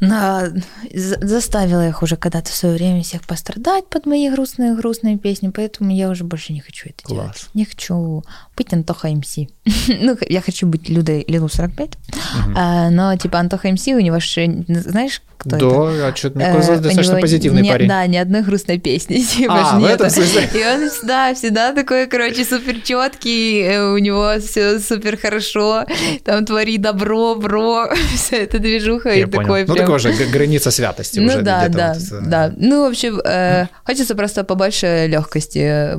[0.00, 0.48] на,
[0.92, 5.90] за- заставила их уже когда-то в свое время всех пострадать под мои грустные-грустные песни, поэтому
[5.94, 7.16] я уже больше не хочу это Класс.
[7.18, 7.46] делать.
[7.54, 8.22] Не хочу
[8.56, 9.36] быть Антоха МС.
[9.88, 11.90] ну, я хочу быть Людой Лилу 45,
[12.54, 16.08] а, но типа Антоха МС, у него же, знаешь, кто да, это?
[16.08, 17.88] а что-то мне Э, казалось, у достаточно позитивный не- парень.
[17.88, 20.48] Да, ни одной грустной песни, типа А, в этом смысле?
[20.54, 25.84] И он всегда, всегда такой, короче, супер четкий, у него все супер хорошо,
[26.24, 29.42] там твори добро, бро, вся эта движуха, и Я понял.
[29.42, 29.85] такой Ну, прям...
[29.86, 32.52] такое же г- граница святости Ну уже да, где-то да, вот, да.
[32.56, 35.94] Ну, в общем, э, хочется просто побольше легкости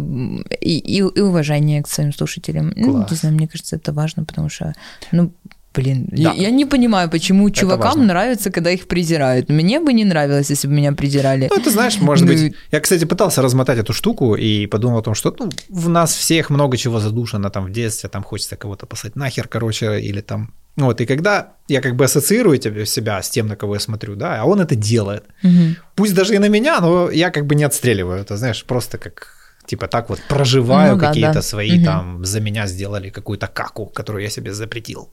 [0.62, 2.74] и, и, и уважения к своим слушателям.
[2.76, 3.12] Ну, Класс.
[3.12, 4.74] не знаю, мне кажется, это важно, потому что,
[5.12, 5.32] ну,
[5.74, 6.18] блин, Да.
[6.18, 8.04] я, я не понимаю, почему чувакам важно.
[8.06, 9.50] нравится, когда их презирают.
[9.50, 11.48] Мне бы не нравилось, если бы меня презирали.
[11.56, 12.56] Ну, ты знаешь, может Ну, быть...
[12.72, 16.50] Я, кстати, пытался размотать эту штуку и подумал о том, что ну, в нас всех
[16.50, 20.52] много чего задушено там в детстве, там хочется кого-то послать нахер, короче, или там...
[20.78, 24.16] Вот, и когда я как бы ассоциирую тебя, себя с тем, на кого я смотрю,
[24.16, 25.24] да, а он это делает.
[25.44, 25.76] Мгм.
[25.96, 29.34] Пусть даже и на меня, но я как бы не отстреливаю это, знаешь, просто как
[29.66, 31.42] типа так вот проживаю Ну да, какие-то да.
[31.42, 31.84] свои Мгм.
[31.86, 35.10] там, за меня сделали какую-то каку, которую я себе запретил.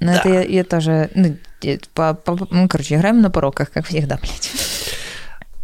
[0.00, 1.36] Ну, это я, я тоже, ну,
[1.94, 4.50] по, по- ну, короче, играем на пороках, как всегда, блядь.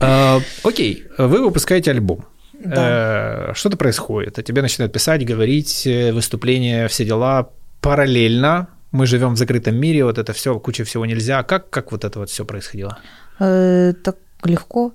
[0.00, 2.26] А, Окей, вы выпускаете альбом.
[2.64, 3.48] Да.
[3.50, 7.48] Э, Что-то происходит, а тебе начинают писать, говорить, э, выступления, все дела
[7.80, 8.68] параллельно.
[8.96, 11.42] Мы живем в закрытом мире, вот это все, куча всего нельзя.
[11.42, 12.98] Как, как вот это вот все происходило?
[13.38, 14.94] Э, так легко.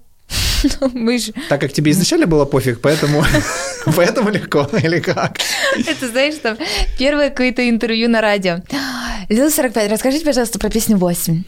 [0.93, 1.33] Мы же...
[1.49, 3.23] Так как тебе изначально было пофиг, поэтому,
[3.95, 5.37] поэтому легко, или как?
[5.87, 6.57] Это, знаешь, там
[6.97, 8.61] первое какое-то интервью на радио.
[9.29, 11.43] Лила 45, расскажите, пожалуйста, про песню 8.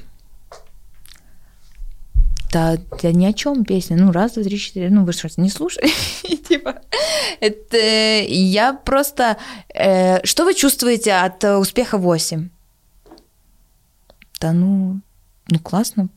[2.53, 3.97] Да, да ни о чем песня.
[3.97, 4.89] Ну, раз, два, три, четыре.
[4.91, 5.89] Ну, вы что, не слушали?
[6.23, 6.75] И Типа,
[7.39, 7.77] это
[8.27, 9.37] я просто...
[9.73, 12.49] э, что вы чувствуете от э, успеха 8?
[14.39, 14.99] Да ну,
[15.49, 16.09] ну классно.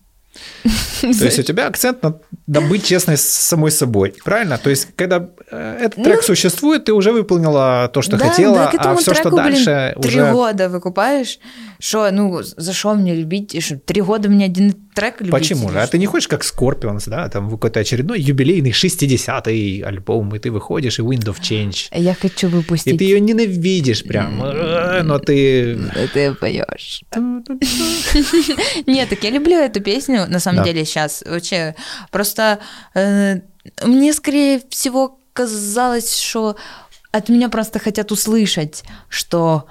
[1.00, 4.58] То есть у тебя акцент на, на быть честной с самой собой, правильно?
[4.58, 8.70] То есть когда э, этот трек существует, ты уже выполнила то, что Ну, Да, хотела,
[8.72, 10.32] да, а все, что треку, блин, дальше, три уже...
[10.32, 11.38] года выкупаешь.
[11.78, 13.62] Что, ну, за что мне любить?
[13.62, 15.32] Что, три года мне один трек любить?
[15.32, 15.80] Почему же?
[15.80, 20.50] А ты не хочешь как Scorpions, да, там какой-то очередной юбилейный 60-й альбом, и ты
[20.50, 21.88] выходишь, и Wind of Change.
[21.92, 22.94] Я хочу выпустить.
[22.94, 25.78] И ты ее ненавидишь прям, э, но ты...
[26.12, 27.02] Ты поешь.
[28.86, 31.22] Нет, так я люблю эту песню, на самом деле, сейчас.
[31.26, 31.74] Вообще,
[32.10, 32.58] просто
[32.94, 33.40] э,
[33.84, 36.56] мне, скорее всего, казалось, что
[37.12, 39.64] от меня просто хотят услышать, что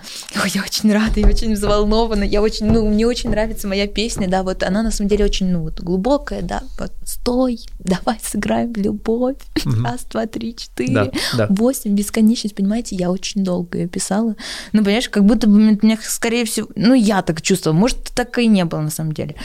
[0.43, 4.27] «Ой, я очень рада, я очень взволнована, я очень, ну, мне очень нравится моя песня,
[4.27, 8.73] да, вот она на самом деле очень, ну, вот глубокая, да, вот стой, давай сыграем
[8.73, 9.37] в любовь,
[9.83, 11.47] раз, два, три, четыре, Да, да.
[11.49, 14.35] восемь, бесконечность, понимаете, я очень долго ее писала,
[14.71, 18.47] ну, понимаешь, как будто бы меня, скорее всего, ну, я так чувствовала, может, так и
[18.47, 19.35] не было на самом деле,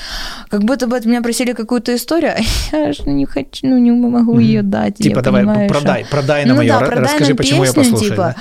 [0.48, 2.32] как будто бы от меня просили какую-то историю,
[2.72, 5.78] а я же не хочу, ну, не могу ее дать, я Типа давай, понимаю, что-
[5.78, 8.10] продай, продай нам ну ее, да, продай расскажи, нам почему я песню, послушаю.
[8.10, 8.34] типа,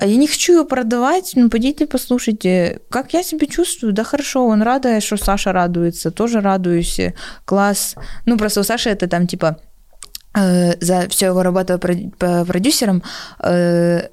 [0.00, 0.06] да.
[0.06, 4.62] я не хочу ее продавать, ну, пойдите послушайте, как я себя чувствую, да хорошо, он
[4.62, 7.00] рада, что Саша радуется, тоже радуюсь,
[7.44, 7.96] класс.
[8.26, 9.58] Ну, просто у Саши это там, типа,
[10.34, 13.02] э, за всю его работу продюсером,
[13.40, 14.08] э,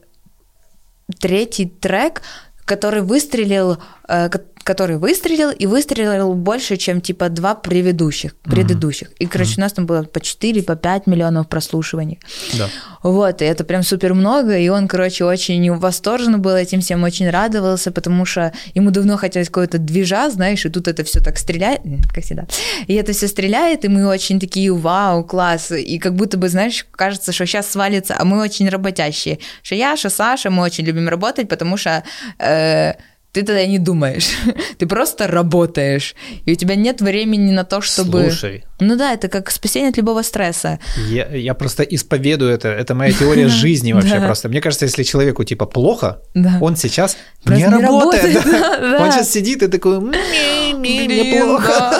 [1.19, 2.21] третий трек,
[2.65, 3.77] который выстрелил,
[4.07, 4.29] э,
[4.69, 8.35] который выстрелил и выстрелил больше, чем типа два предыдущих.
[8.43, 9.09] предыдущих.
[9.17, 12.19] И, короче, у нас там было по 4, по 5 миллионов прослушиваний.
[12.53, 12.69] Да.
[13.01, 17.31] Вот, и это прям супер много, и он, короче, очень восторжен был этим всем, очень
[17.31, 21.81] радовался, потому что ему давно хотелось какого-то движа, знаешь, и тут это все так стреляет,
[22.13, 22.45] как всегда,
[22.87, 26.85] и это все стреляет, и мы очень такие, вау, класс, и как будто бы, знаешь,
[26.91, 31.07] кажется, что сейчас свалится, а мы очень работящие, что я, что Саша, мы очень любим
[31.07, 32.03] работать, потому что
[32.37, 32.93] э,
[33.31, 34.29] ты тогда не думаешь,
[34.77, 36.15] ты просто работаешь,
[36.45, 38.29] и у тебя нет времени на то, чтобы...
[38.29, 38.63] Слушай.
[38.79, 40.79] Ну да, это как спасение от любого стресса.
[41.09, 44.49] Я, я просто исповедую это, это моя теория жизни вообще просто.
[44.49, 46.21] Мне кажется, если человеку типа плохо,
[46.61, 48.45] он сейчас не работает.
[48.99, 51.97] Он сейчас сидит и такой, мне плохо.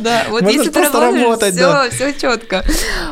[0.00, 2.64] Да, вот если ты работаешь, все, все четко.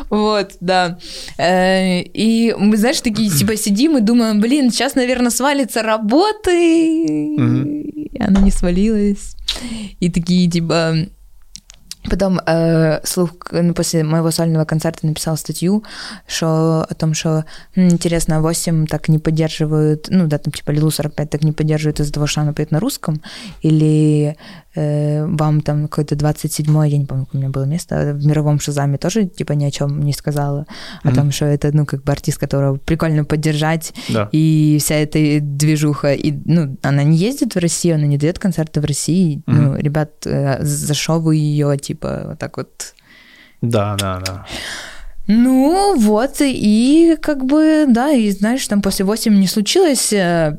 [0.09, 0.97] Вот, да.
[1.37, 8.21] Э, и мы, знаешь, такие типа сидим и думаем, блин, сейчас, наверное, свалится работы, и
[8.21, 9.35] она не свалилась.
[9.99, 11.07] И такие, типа,
[12.09, 15.83] Потом э, слух ну, после моего сольного концерта написал статью,
[16.25, 17.43] что о том, что
[17.75, 22.13] интересно, 8 так не поддерживают, ну да, там типа Лилу 45 так не поддерживают из-за
[22.13, 23.21] того, что она поет на русском,
[23.61, 24.37] или
[24.77, 29.25] вам там какое-то 27 я не помню, у меня было место, в мировом шазаме тоже
[29.25, 30.65] типа ни о чем не сказала,
[31.03, 31.11] mm-hmm.
[31.11, 34.29] о том, что это, ну, как бы артист, которого прикольно поддержать, да.
[34.31, 38.81] и вся эта движуха, и, ну, она не ездит в Россию, она не дает концерты
[38.81, 39.53] в России, mm-hmm.
[39.53, 42.93] ну, ребят, э, зашовываю ее, типа, вот так вот.
[43.61, 44.45] Да, да, да.
[45.27, 50.57] Ну, вот, и как бы, да, и знаешь, там после 8 не случилось э,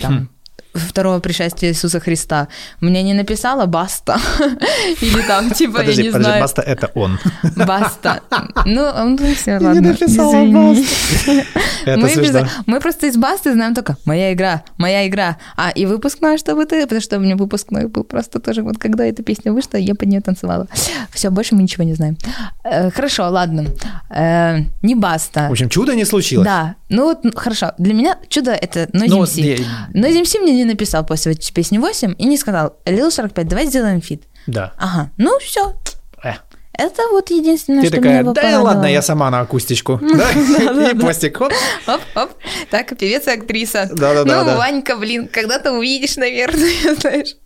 [0.00, 0.28] там, хм
[0.74, 2.48] второго пришествия Иисуса Христа,
[2.80, 4.18] мне не написала «баста»
[5.00, 6.42] или там типа, я не знаю...
[6.42, 7.18] «баста»— это он.
[7.56, 8.20] «Баста».
[8.64, 11.46] Ну, ну все, ладно, Не написала «баста».
[12.66, 15.36] Мы просто из «басты» знаем только «моя игра», «моя игра».
[15.56, 16.82] А, и выпускной, чтобы ты...
[16.82, 20.08] Потому что у меня выпускной был просто тоже вот когда эта песня вышла, я под
[20.08, 20.66] нее танцевала.
[21.12, 22.16] Все, больше мы ничего не знаем.
[22.64, 23.66] Э, хорошо, ладно.
[24.10, 25.48] Э, не «баста».
[25.48, 26.46] В общем, чудо не случилось.
[26.46, 26.76] Да.
[26.88, 27.72] Ну вот, хорошо.
[27.78, 29.40] Для меня чудо— это Noise Ну, MC.
[29.42, 33.66] я- Noise MC мне не написал после песни 8 и не сказал, Лил 45, давай
[33.66, 34.24] сделаем feat.
[34.46, 34.72] Да.
[34.76, 35.74] Ага, ну все.
[36.22, 36.34] Э.
[36.76, 40.00] Это вот единственное, Ты что такая, меня да ладно, я сама на акустичку.
[40.16, 40.90] Да?
[40.90, 41.52] И пластик, хоп.
[41.86, 42.30] Оп, оп.
[42.70, 43.88] Так, певец и актриса.
[43.92, 44.56] Да-да-да, Ну.
[44.56, 47.36] Ванька, блин, когда-то увидишь, наверное, знаешь.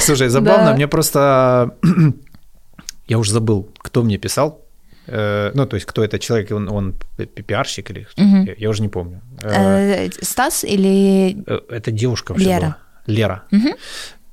[0.00, 1.74] Слушай, забавно, мне просто...
[3.08, 4.63] Я уже забыл, кто мне писал.
[5.06, 8.06] Э, Ну, то есть, кто это человек, он, он пи- пиарщик или...
[8.16, 8.44] Мгм.
[8.44, 9.20] Я, я уже не помню.
[9.42, 11.36] Э, Э, Стас или...
[11.70, 12.60] Это девушка вообще Лера.
[12.60, 12.76] была.
[13.06, 13.42] Лера.
[13.50, 13.74] Мгм.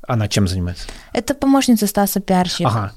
[0.07, 0.87] Она чем занимается?
[1.13, 2.69] Это помощница Стаса Пиарщика.
[2.69, 2.91] Ага.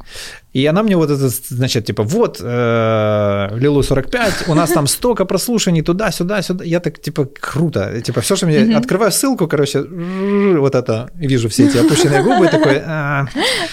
[0.54, 5.24] И она мне вот это, значит, типа, вот, э, Лилу 45, у нас там столько
[5.24, 6.64] прослушаний туда-сюда, сюда.
[6.64, 8.00] Я так, типа, круто.
[8.00, 8.76] Типа, все, что мне...
[8.76, 12.80] Открываю ссылку, короче, вот это, вижу все эти опущенные губы, такой...
[12.86, 13.26] а,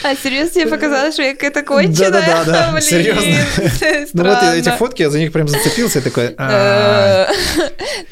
[0.03, 2.11] А серьезно тебе показалось, что я какая-то конченая?
[2.11, 3.21] Да-да-да, серьезно.
[4.13, 6.33] Ну вот эти фотки, я за них прям зацепился, и такой...
[6.37, 7.27] а, Э,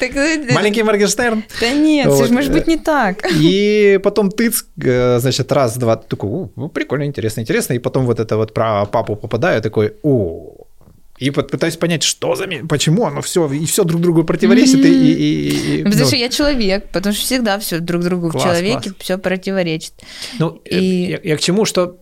[0.00, 1.44] э, Маленький Моргенштерн.
[1.60, 3.26] Да нет, все же может э, быть не так.
[3.32, 7.74] И потом тыц, э, значит, раз, два, такой, «У, ну, прикольно, интересно, интересно.
[7.74, 10.66] И потом вот это вот про папу попадаю, такой, о,
[11.18, 12.46] и пытаюсь понять, что за...
[12.46, 14.88] ми- Почему оно все, и все друг другу противоречит, и...
[14.88, 18.42] и- и- и- Потому ну, что я человек, потому что всегда все друг другу Класс,
[18.42, 18.94] в человеке класс.
[18.98, 19.92] все противоречит.
[20.38, 21.96] Ну, э, И- я, я к чему, что,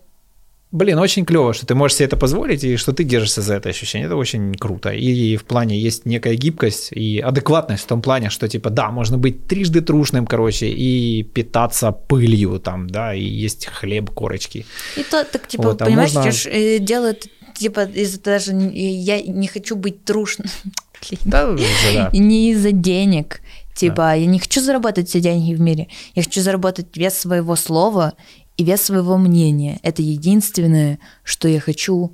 [0.70, 3.68] блин, очень клево, что ты можешь себе это позволить, и что ты держишься за это
[3.68, 4.06] ощущение.
[4.06, 4.90] Это очень круто.
[4.90, 9.18] И в плане есть некая гибкость и адекватность в том плане, что, типа, да, можно
[9.18, 14.66] быть трижды трушным, короче, и питаться пылью там, да, и есть хлеб, корочки.
[14.96, 19.46] И то, так, типа, Вот, а понимаешь, можно- э, делают, типа, из-за даже, я не
[19.48, 20.48] хочу быть трушным.
[21.24, 21.54] Да,
[21.94, 22.10] да.
[22.12, 23.40] И не из-за денег.
[23.72, 25.86] Типа, я не хочу заработать все деньги в мире.
[26.16, 28.14] Я хочу заработать вес своего слова
[28.58, 29.78] и вес своего мнения.
[29.82, 32.12] Это единственное, что я хочу,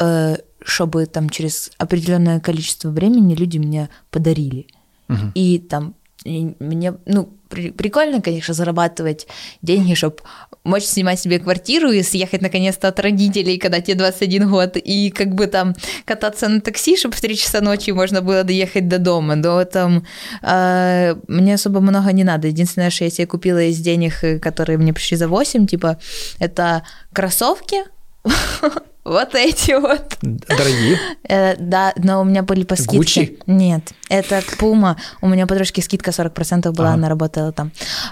[0.00, 4.66] э, чтобы там через определенное количество времени люди мне подарили.
[5.08, 5.30] Мгм.
[5.34, 5.94] И там
[6.24, 9.26] и мне, ну, при- прикольно, конечно, зарабатывать
[9.62, 10.16] деньги, чтобы
[10.64, 15.34] мочь снимать себе квартиру и съехать наконец-то от родителей, когда тебе 21 год, и как
[15.34, 15.74] бы там
[16.06, 19.34] кататься на такси, чтобы в 3 часа ночи можно было доехать до дома.
[19.34, 20.06] Но там
[20.42, 22.48] э, мне особо много не надо.
[22.48, 25.98] Единственное, что я себе купила из денег, э, которые мне пришли за 8, типа,
[26.38, 27.84] это кроссовки,
[29.04, 30.16] вот эти вот.
[30.22, 30.98] Дорогие.
[31.28, 32.96] Э, да, но у меня были по скидке.
[32.96, 33.38] Гуччи?
[33.46, 34.96] Нет, это Пума.
[35.20, 36.94] У меня подружки скидка 40% была, Ага.
[36.94, 37.70] она работала там.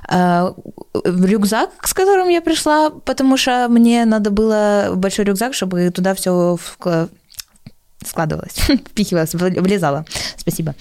[0.09, 0.55] А,
[1.05, 6.57] рюкзак, с которым я пришла, потому что мне надо было большой рюкзак, чтобы туда все
[8.07, 8.55] складывалось,
[8.91, 10.05] впихивалось, влезало.
[10.37, 10.75] Спасибо.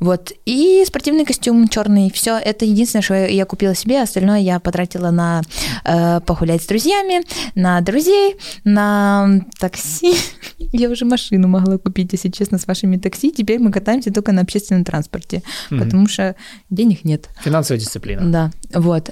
[0.00, 0.32] Вот.
[0.46, 2.10] И спортивный костюм черный.
[2.12, 4.02] Все, это единственное, что я купила себе.
[4.02, 5.42] Остальное я потратила на
[5.84, 7.22] э, погулять с друзьями,
[7.54, 10.14] на друзей, на такси.
[10.58, 13.30] я уже машину могла купить, если честно, с вашими такси.
[13.30, 15.84] Теперь мы катаемся только на общественном транспорте, mm-hmm.
[15.84, 16.36] потому что
[16.70, 17.28] денег нет.
[17.42, 18.22] Финансовая дисциплина.
[18.22, 19.10] Да, вот.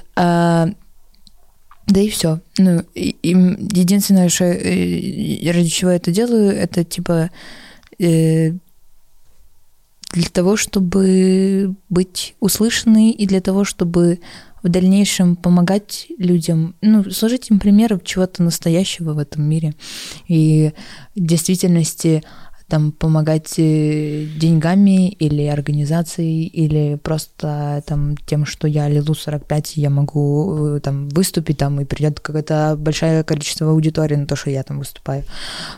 [1.88, 2.40] Да и все.
[2.58, 7.30] Ну, и, и единственное, что э, ради чего я это делаю, это типа
[7.98, 8.52] э,
[10.12, 14.20] для того, чтобы быть услышанной и для того, чтобы
[14.62, 19.74] в дальнейшем помогать людям, ну, служить им примером чего-то настоящего в этом мире.
[20.26, 20.72] И
[21.14, 22.22] в действительности
[22.68, 29.88] там помогать э, деньгами или организацией, или просто там тем, что я Лилу 45, я
[29.88, 34.62] могу э, там выступить там, и придет какое-то большое количество аудитории на то, что я
[34.62, 35.24] там выступаю.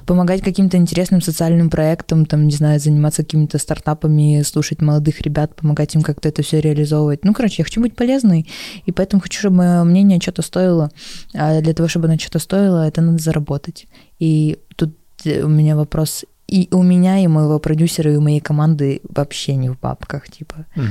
[0.05, 5.95] Помогать каким-то интересным социальным проектам, там, не знаю, заниматься какими-то стартапами, слушать молодых ребят, помогать
[5.95, 7.24] им как-то это все реализовывать.
[7.24, 8.49] Ну, короче, я хочу быть полезной,
[8.84, 10.91] и поэтому хочу, чтобы мое мнение что-то стоило.
[11.34, 13.86] А для того, чтобы оно что-то стоило, это надо заработать.
[14.18, 19.01] И тут у меня вопрос и у меня, и моего продюсера, и у моей команды
[19.09, 20.66] вообще не в бабках, типа.
[20.76, 20.84] Угу.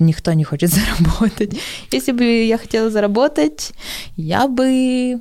[0.00, 1.58] Никто не хочет заработать.
[1.90, 3.72] Если бы я хотела заработать,
[4.16, 5.20] я бы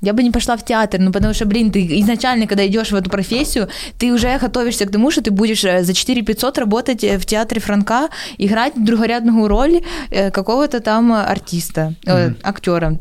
[0.00, 2.94] я бы не пошла в театр, ну потому что, блин, ты изначально, когда идешь в
[2.94, 3.68] эту профессию,
[3.98, 7.24] ты уже готовишься к тому, что ты будешь э, за 4 500 работать э, в
[7.24, 8.08] театре Франка,
[8.38, 9.80] играть другорядную роль
[10.10, 12.36] э, какого-то там артиста, mm-hmm.
[12.42, 12.98] актера,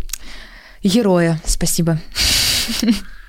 [0.83, 1.39] героя.
[1.45, 1.99] Спасибо.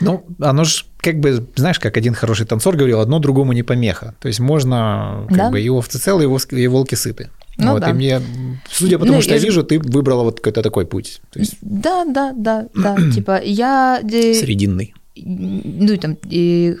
[0.00, 4.14] Ну, оно же как бы, знаешь, как один хороший танцор говорил, одно другому не помеха.
[4.20, 5.50] То есть можно как да?
[5.50, 7.30] бы и овцы целые, и волки сыты.
[7.56, 7.90] Ну, вот, да.
[7.90, 8.20] И мне,
[8.70, 11.20] судя по тому, ну, что я вижу, ты выбрала вот какой-то такой путь.
[11.30, 11.56] То есть...
[11.60, 12.96] Да, да, да, да.
[13.14, 14.00] типа я...
[14.02, 14.94] Срединный.
[15.16, 16.76] Ну, там, и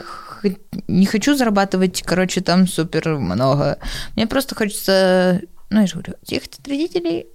[0.88, 3.78] не хочу зарабатывать, короче, там супер много.
[4.16, 5.40] Мне просто хочется
[5.74, 7.26] ну, я же говорю, от родителей.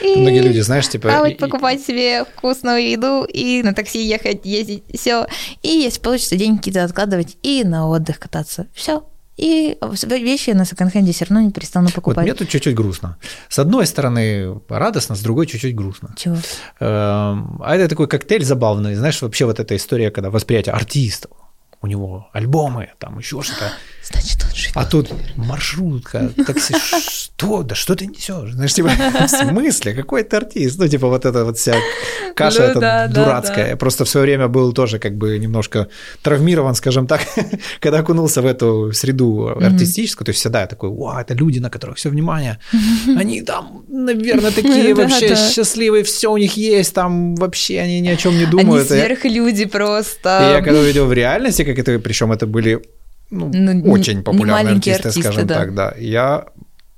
[0.16, 1.08] Многие люди, знаешь, типа...
[1.08, 5.26] Плавать, покупать себе вкусную еду и на такси ехать, ездить, все.
[5.62, 8.66] И если получится, деньги какие-то откладывать и на отдых кататься.
[8.74, 9.04] Все.
[9.36, 9.78] И
[10.08, 12.16] вещи на секонд-хенде все равно не перестану покупать.
[12.16, 13.18] Вот мне тут чуть-чуть грустно.
[13.48, 16.12] С одной стороны радостно, с другой чуть-чуть грустно.
[16.16, 16.36] Чего?
[16.80, 18.96] Эм, а это такой коктейль забавный.
[18.96, 21.30] Знаешь, вообще вот эта история, когда восприятие артистов,
[21.80, 23.70] у него альбомы, там еще что-то.
[24.10, 24.76] Значит, он живет.
[24.76, 26.74] А тут маршрутка, такси.
[26.78, 27.62] Что?
[27.62, 28.52] Да что ты несешь?
[28.52, 29.94] Знаешь, типа, в смысле?
[29.94, 30.78] Какой ты артист?
[30.78, 31.74] Ну, типа, вот эта вот вся
[32.34, 33.64] каша ну, эта да, дурацкая.
[33.64, 33.76] Да, да.
[33.76, 35.88] Просто в свое время был тоже как бы немножко
[36.22, 37.20] травмирован, скажем так,
[37.80, 40.24] когда окунулся в эту среду артистическую.
[40.24, 42.58] То есть всегда я такой, вау, это люди, на которых все внимание.
[43.16, 48.16] Они там, наверное, такие вообще счастливые, все у них есть, там вообще они ни о
[48.16, 48.90] чем не думают.
[48.90, 50.40] Они сверхлюди просто.
[50.42, 52.80] И я когда увидел в реальности, как это, причем это были
[53.30, 55.54] ну, ну, очень популярные артисты, артисты, скажем да.
[55.54, 55.94] так, да.
[55.98, 56.46] Я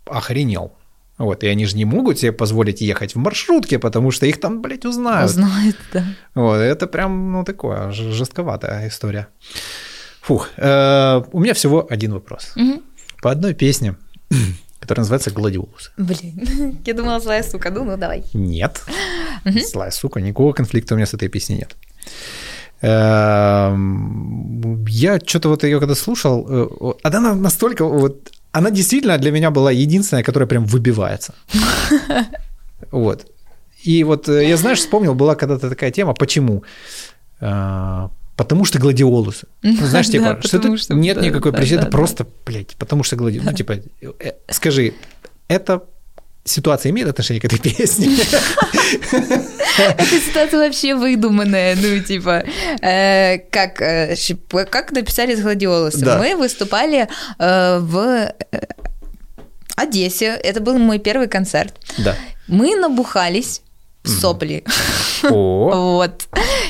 [0.06, 0.72] охренел.
[1.18, 4.62] Вот, и они же не могут себе позволить ехать в маршрутке, потому что их там,
[4.62, 5.30] блядь, узнают.
[5.30, 6.04] Узнают, да.
[6.34, 9.28] Вот, это прям, ну, такое, жестковатая история.
[10.22, 12.52] Фух, э, у меня всего один вопрос.
[12.56, 12.82] Угу.
[13.20, 13.96] По одной песне,
[14.80, 15.92] которая называется «Гладиолус».
[15.98, 18.24] Блин, я думала, злая сука, ну, ну давай.
[18.32, 18.82] Нет,
[19.44, 21.76] злая сука, никакого конфликта у меня с этой песней нет.
[22.82, 29.50] Эм, я что-то вот ее когда слушал, э, она настолько вот, она действительно для меня
[29.50, 31.34] была единственная, которая прям выбивается.
[32.90, 33.26] Вот.
[33.84, 36.64] И вот э, я, знаешь, вспомнил, была когда-то такая тема, почему?
[37.40, 39.46] Э, потому что гладиолусы.
[39.62, 43.50] Ну, знаешь, типа, что тут нет никакой причины, это просто, блядь, потому что гладиолусы.
[43.50, 43.78] Ну, типа,
[44.48, 44.94] скажи,
[45.48, 45.82] это
[46.50, 48.16] ситуация имеет отношение к этой песне?
[49.78, 52.44] Эта ситуация вообще выдуманная, ну, типа,
[52.82, 54.16] э, как, э,
[54.70, 56.18] как написали с гладиолусом.
[56.18, 58.34] Мы выступали э, в
[59.76, 61.74] Одессе, это был мой первый концерт.
[61.98, 62.16] Да.
[62.48, 63.62] Мы набухались
[64.04, 64.64] сопли.
[65.22, 66.28] Вот.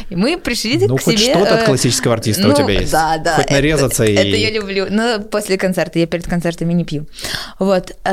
[0.09, 1.33] И мы пришли ну, к хоть себе...
[1.33, 2.91] что-то от классического артиста ну, у тебя есть.
[2.91, 3.37] Да, да.
[3.37, 4.29] Хоть нарезаться это, и...
[4.29, 4.87] Это я люблю.
[4.91, 7.07] Но после концерта, я перед концертами не пью.
[7.61, 7.97] Вот.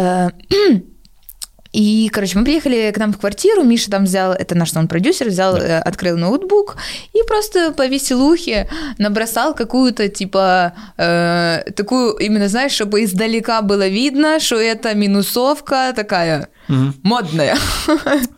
[1.78, 5.28] И, короче, мы приехали к нам в квартиру, Миша там взял, это наш он продюсер,
[5.28, 5.60] взял, да.
[5.60, 6.76] Э, открыл ноутбук
[7.14, 8.68] и просто по веселухе
[8.98, 16.50] набросал какую-то, типа, э, такую, именно, знаешь, чтобы издалека было видно, что это минусовка такая
[16.70, 16.94] угу.
[17.04, 17.58] модная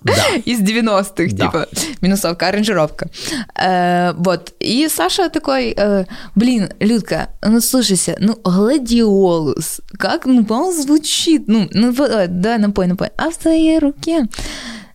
[0.03, 0.13] да.
[0.45, 1.45] из 90-х, да.
[1.45, 1.67] типа,
[2.01, 3.09] минусовка, аранжировка.
[3.55, 6.05] Э, вот, и Саша такой, э,
[6.35, 11.93] блин, Людка, ну, слушайся, ну, гладиолус, как, ну, по звучит, ну, ну,
[12.27, 14.27] да, напой, напой, а в твоей руке,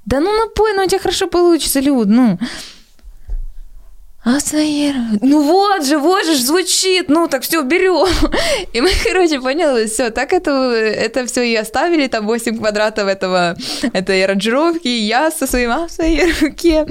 [0.06, 2.38] да ну напой, ну у тебя хорошо получится, Люд, ну.
[4.24, 4.94] А своей...
[5.20, 8.08] Ну вот же, вот же звучит, ну так все, берем.
[8.72, 13.54] И мы, короче, поняли, все, так это, это все и оставили, там 8 квадратов этого,
[13.92, 15.88] этой аранжировки, я со своим а
[16.40, 16.86] руке.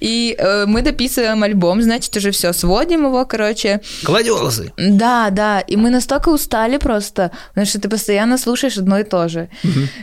[0.00, 3.80] И э, мы дописываем альбом, значит, уже все, сводим его, короче.
[4.02, 4.72] Гладиолусы.
[4.76, 9.28] Да, да, и мы настолько устали просто, потому что ты постоянно слушаешь одно и то
[9.28, 9.48] же.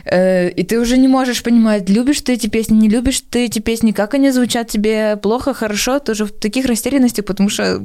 [0.06, 3.58] Э, и ты уже не можешь понимать, любишь ты эти песни, не любишь ты эти
[3.58, 7.80] песни, как они звучат тебе плохо, хорошо, ты уже в таких растерянности, потому что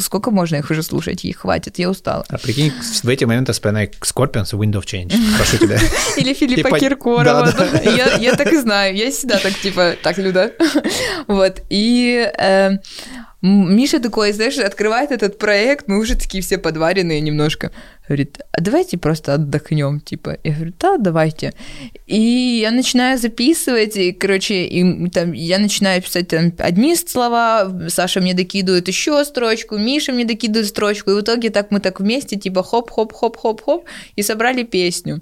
[0.00, 2.24] сколько можно их уже слушать, их хватит, я устала.
[2.28, 2.72] А прикинь,
[3.02, 5.14] в эти моменты вспоминай Scorpions Wind of Change.
[5.36, 5.78] Прошу тебя.
[6.16, 7.54] Или Филиппа Типа, Киркорова.
[8.18, 10.52] Я, так и знаю, я всегда так, типа, так, Люда.
[11.28, 12.30] Вот, и...
[12.38, 12.78] э,
[13.42, 17.70] М- Миша такой, знаешь, открывает этот проект, мы уже такие все подваренные немножко.
[18.10, 20.38] Говорит, а давайте просто отдохнем, типа.
[20.42, 21.54] Я говорю, да, давайте.
[22.08, 28.20] И я начинаю записывать, и, короче, и там, я начинаю писать там, одни слова, Саша
[28.20, 32.34] мне докидывает еще строчку, Миша мне докидывает строчку, и в итоге так мы так вместе,
[32.34, 33.84] типа, хоп-хоп-хоп-хоп-хоп,
[34.16, 35.20] и собрали песню.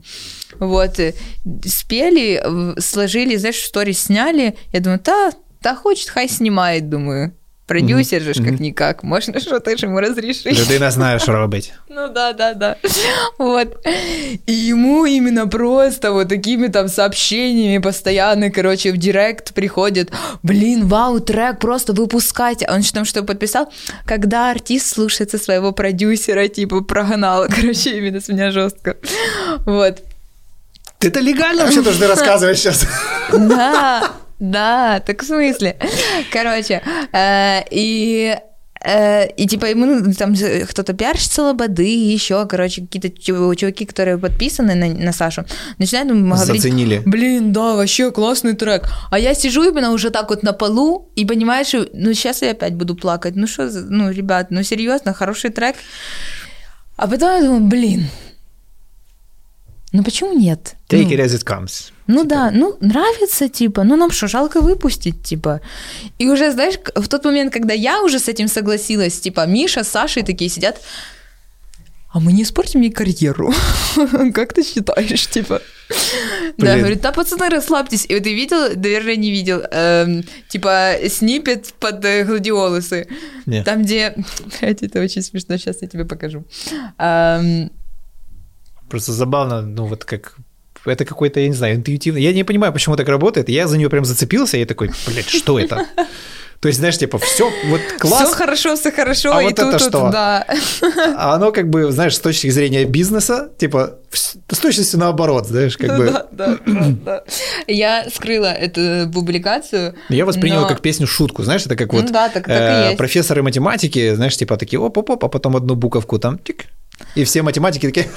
[0.58, 1.12] Вот, э,
[1.66, 2.42] спели,
[2.80, 7.34] сложили, знаешь, в сторис сняли, я думаю, да, да хочет, хай снимает, думаю.
[7.68, 10.58] Продюсер же ж как-никак, можно что-то ж ему разрешить.
[10.58, 11.72] Людина знає, що робить.
[11.90, 12.76] Ну да, да, да.
[13.38, 13.86] Вот.
[14.46, 20.12] И ему именно просто вот такими там сообщениями постоянно, короче, в директ приходит,
[20.42, 22.64] блин, вау, трек просто выпускайте.
[22.64, 23.68] А Он что там что подписал?
[24.06, 28.96] Когда артист слушается своего продюсера, типа, прогнал, короче, именно с меня жестко.
[29.66, 30.02] Вот.
[31.00, 32.86] Это легально вообще то, что ты рассказываешь сейчас?
[33.32, 35.76] Да, да, так в смысле.
[36.32, 36.82] Короче,
[37.12, 38.36] э, и
[38.84, 40.34] э, и типа ему ну, там
[40.68, 41.84] кто-то пиарщица Лободы,
[42.14, 45.44] еще, короче, какие-то чу- чуваки, которые подписаны на, на Сашу,
[45.78, 47.02] начинают ему говорить, Заценили.
[47.04, 48.88] блин, да, вообще классный трек.
[49.10, 52.52] А я сижу именно уже так вот на полу и понимаю, что, ну, сейчас я
[52.52, 53.34] опять буду плакать.
[53.36, 55.76] Ну, что, ну, ребят, ну, серьезно, хороший трек.
[56.96, 58.06] А потом я думаю, блин,
[59.92, 60.76] ну, почему нет?
[60.88, 61.92] Take Ну, it as it comes.
[62.06, 65.60] ну да, ну нравится, типа, ну нам что, жалко выпустить, типа.
[66.18, 69.88] И уже, знаешь, в тот момент, когда я уже с этим согласилась, типа, Миша с
[69.88, 70.80] Сашей такие сидят,
[72.10, 73.52] а мы не испортим ей карьеру?
[74.34, 75.60] Как ты считаешь, типа?
[76.58, 76.78] Да, Блин.
[76.80, 78.06] говорит, да, пацаны, расслабьтесь.
[78.08, 83.08] И вот ты видел, наверное, не видел, эм, типа, снипет под э, гладиолусы.
[83.46, 83.62] Не.
[83.62, 84.14] Там, где...
[84.60, 86.44] Блядь, это очень смешно, сейчас я тебе покажу.
[86.98, 87.70] Эм,
[88.88, 90.34] Просто забавно, ну вот как
[90.86, 92.18] это какой-то, я не знаю, интуитивно.
[92.18, 93.48] Я не понимаю, почему так работает.
[93.48, 95.86] Я за нее прям зацепился, и я такой, блядь, что это?
[96.60, 99.66] То есть, знаешь, типа, все, вот класс, Все хорошо, все хорошо, А и вот тут,
[99.66, 100.10] это тут, что?
[100.10, 100.44] да.
[101.16, 105.96] а оно как бы, знаешь, с точки зрения бизнеса, типа, с точностью наоборот, знаешь, как
[105.96, 106.06] бы.
[106.10, 107.24] Да, да, да, да.
[107.68, 109.94] Я скрыла эту публикацию.
[110.08, 113.44] Я воспринял но- как песню-шутку, знаешь, это как Ну вот да, так- так э, профессоры
[113.44, 116.64] математики, знаешь, типа такие оп-оп-оп, а потом одну буковку там тик,
[117.14, 118.08] и все математики такие,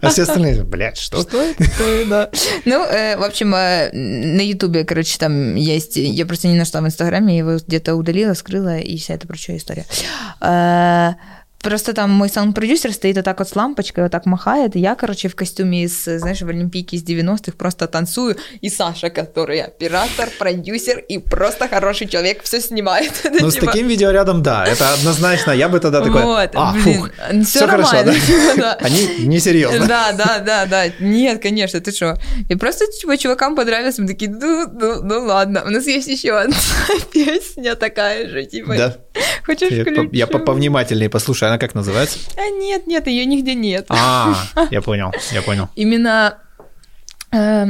[0.00, 1.20] а все остальные, блядь, что?
[1.22, 1.64] Что это
[2.06, 2.30] да.
[2.64, 5.96] Ну, э, в общем, э, на Ютубе, короче, там есть...
[5.96, 9.56] Я просто не нашла в Инстаграме, я его где-то удалила, скрыла, и вся эта прочая
[9.56, 9.86] история.
[10.40, 11.14] Э,
[11.62, 14.94] Просто там мой саунд-продюсер стоит вот так вот с лампочкой, вот так махает, и я,
[14.94, 20.28] короче, в костюме из, знаешь, в Олимпийке из 90-х просто танцую, и Саша, который оператор,
[20.38, 23.12] продюсер и просто хороший человек, все снимает.
[23.42, 26.84] Ну, с типа- таким видеорядом, да, это однозначно, я бы тогда такой, Вот, а, блин,
[26.84, 27.10] фух,
[27.44, 28.04] всё все хорошо,
[28.56, 28.74] да.
[28.80, 29.86] Они несерьезно.
[29.86, 30.84] Да, да, да, да.
[31.00, 32.18] Нет, конечно, ты что?
[32.48, 35.62] И просто типа чувакам понравилось, мы такие, ну, ну, ну ладно.
[35.64, 36.56] У нас есть еще одна
[37.12, 38.76] песня такая же, типа.
[38.76, 38.96] Да.
[39.46, 42.18] Хочешь Я, по- я по- повнимательнее послушаю, она как называется?
[42.36, 43.86] А нет, нет, ее нигде нет.
[43.88, 44.34] А,
[44.70, 45.68] я понял, я понял.
[45.74, 46.38] Именно
[47.30, 47.66] э,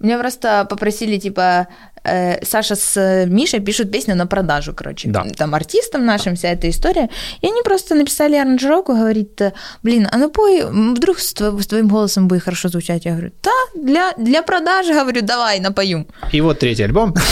[0.00, 1.68] меня просто попросили, типа,
[2.08, 5.08] э, Саша с э, Мишей пишут песню на продажу, короче.
[5.08, 5.24] Да.
[5.36, 7.08] Там артистам нашим вся эта история.
[7.42, 9.52] И они просто написали аранжировку, говорит, э,
[9.82, 10.62] блин, а ну пой,
[10.94, 13.04] вдруг с, тво- с твоим голосом будет хорошо звучать.
[13.04, 16.06] Я говорю, да, для, для продажи, говорю, давай, напою.
[16.32, 17.14] И вот третий альбом.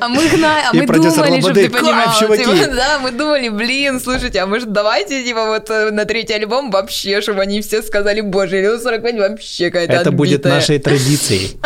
[0.00, 2.18] А мы гнали, а мы думали, чтобы ты понимал.
[2.18, 2.36] Типа,
[2.74, 7.42] да, мы думали, блин, слушайте, а может давайте, типа, вот на третий альбом вообще, чтобы
[7.42, 10.54] они все сказали, боже, Илью 45 вообще какая-то Это будет отбитая».
[10.54, 11.56] нашей традицией.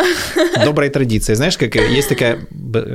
[0.63, 1.35] Доброй традицией.
[1.35, 2.39] Знаешь, как есть такая...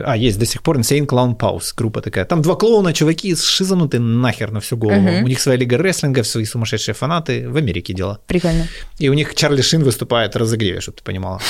[0.05, 2.25] А, есть до сих пор Insane Clown Pause, группа такая.
[2.25, 5.01] Там два клоуна, чуваки, шизануты нахер на всю голову.
[5.01, 5.25] Мгм.
[5.25, 7.49] У них своя лига рестлинга, свои сумасшедшие фанаты.
[7.49, 8.19] В Америке дело.
[8.27, 8.67] Прикольно.
[8.99, 11.41] И у них Чарли Шин выступает в разогреве, чтобы ты понимала.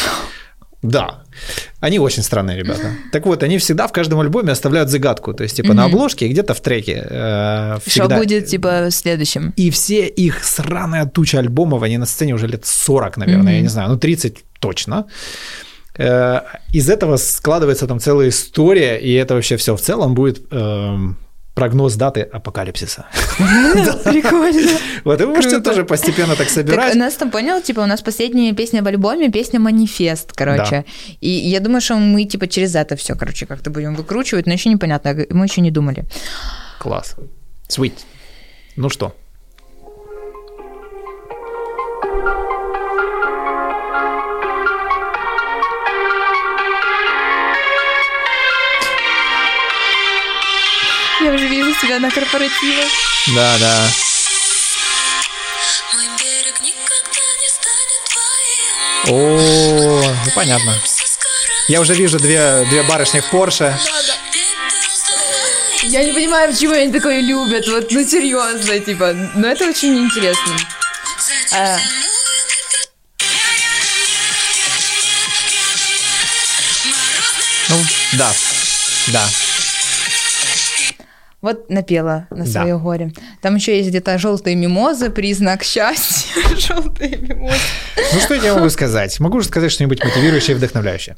[0.82, 1.24] Да,
[1.80, 2.90] они очень странные ребята.
[3.10, 5.32] Так вот, они всегда в каждом альбоме оставляют загадку.
[5.32, 7.06] То есть, типа, на обложке и где-то в треке.
[7.10, 9.54] э, Что всегда- будет, типа, следующим?
[9.56, 13.68] И все их сраная туча альбомов, они на сцене уже лет 40, наверное, я не
[13.68, 15.06] знаю, ну 30 точно.
[15.98, 16.40] Э,
[16.72, 21.16] Из этого складывается там целая история, и это вообще все в целом будет эм,
[21.54, 23.06] прогноз даты апокалипсиса.
[24.04, 24.78] Прикольно.
[25.04, 26.94] Вот и вы можете тоже постепенно так Так собирать.
[26.96, 30.84] у нас там, понял, типа, у нас последняя песня в альбоме, песня «Манифест», короче.
[31.20, 34.70] И я думаю, что мы, типа, через это все, короче, как-то будем выкручивать, но еще
[34.70, 36.04] непонятно, мы еще не думали.
[36.80, 37.14] Класс.
[37.68, 37.94] Sweet.
[38.76, 39.14] Ну что,
[51.84, 52.84] себя на корпоративе.
[53.34, 53.88] да, да.
[59.06, 60.80] О, ну понятно.
[61.68, 63.78] Я уже вижу две, две барышни в Порше.
[65.82, 70.56] Я не понимаю, почему они такое любят, вот, ну, серьезно, типа, но это очень интересно.
[71.52, 71.78] А.
[77.68, 78.32] Ну, да,
[79.08, 79.28] да.
[81.44, 82.50] Вот напела на Да.
[82.50, 83.12] свое горе.
[83.42, 86.30] Там еще есть где-то желтые мимозы, признак счастья.
[86.56, 87.58] Желтые мимозы.
[88.14, 89.20] Ну что я могу сказать?
[89.20, 91.16] Могу же сказать что-нибудь мотивирующее и вдохновляющее.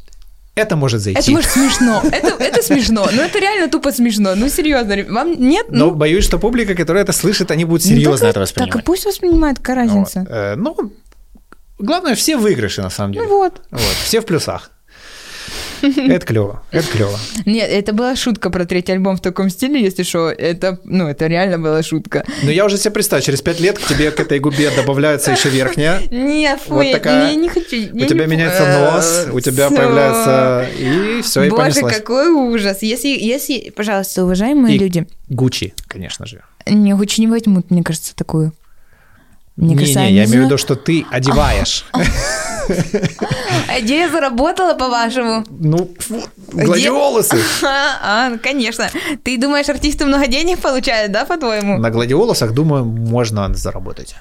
[0.57, 1.21] Это может зайти.
[1.21, 2.03] Это может смешно.
[2.11, 3.07] Это, это смешно.
[3.13, 4.35] Ну, это реально тупо смешно.
[4.35, 4.97] Ну, серьезно.
[5.15, 5.67] Вам нет?
[5.69, 8.43] Но Ну, боюсь, что публика, которая это слышит, они будут ну, серьезно так, это Так,
[8.43, 8.75] воспринимать.
[8.75, 9.95] а пусть воспринимают, какая Вот.
[9.95, 10.27] разница.
[10.29, 10.93] Э, Ну,
[11.79, 13.27] главное, все выигрыши, на самом деле.
[13.27, 13.61] Ну вот.
[13.71, 14.73] Вот, все в плюсах.
[15.97, 17.19] Это клево, это клево.
[17.45, 20.31] Нет, это была шутка про третий альбом в таком стиле, если что.
[20.31, 22.25] Это, ну, это реально была шутка.
[22.43, 25.49] Но я уже себе представляю, через пять лет к тебе к этой губе добавляется еще
[25.49, 26.01] верхняя.
[26.11, 27.77] Не, фу, Вот такая- не хочу.
[27.95, 30.67] У тебя не- меняется Э, нос, у тебя появляется...
[30.79, 31.97] И все, и Боже, понеслась.
[31.97, 32.83] какой ужас.
[32.83, 36.43] Если, если, пожалуйста, уважаемые И- люди, Гуччи, конечно же.
[36.69, 38.53] не, Гуччи не возьмут, мне кажется, такую.
[39.57, 41.87] Мне кажется, Не-не, они я имею в виду, что ты одеваешь.
[43.79, 45.45] Идея заработала, по-вашему?
[45.51, 45.91] Ну,
[46.53, 47.37] гладиолусы.
[47.63, 48.89] А, а, конечно.
[49.25, 51.79] Ты думаешь, артисты много денег получают, да, по-твоему?
[51.79, 54.15] На гладиолусах, думаю, можно заработать.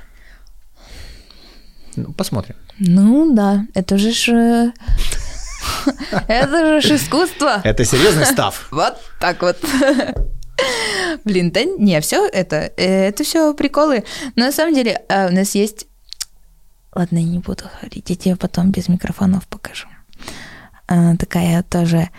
[1.95, 2.55] Ну, посмотрим.
[2.79, 4.29] Ну да, это же ж...
[4.29, 4.71] э,
[6.27, 7.61] Это же ж искусство.
[7.63, 8.67] Это серьезный став.
[8.71, 9.57] Вот так вот.
[11.23, 14.03] Блин, да не, все это, э, это все приколы.
[14.35, 15.87] Но на самом деле э, у нас есть...
[16.95, 19.87] Ладно, я не буду говорить, я тебе потом без микрофонов покажу.
[20.87, 22.09] Э, Такая тоже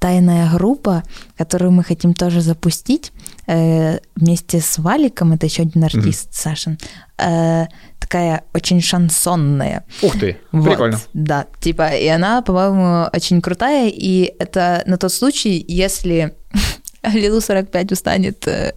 [0.00, 1.02] тайная группа,
[1.38, 3.12] которую мы хотим тоже запустить
[3.46, 6.78] э, вместе с Валиком, это еще один артист, Сашин.
[7.16, 7.66] Э,
[8.00, 9.84] Такая очень шансонная.
[10.02, 11.00] Ух ты, Вот, прикольно.
[11.14, 16.34] Да, типа, и она, по-моему, очень крутая, и это на тот случай, если
[17.12, 18.72] Лилу 45 устанет э,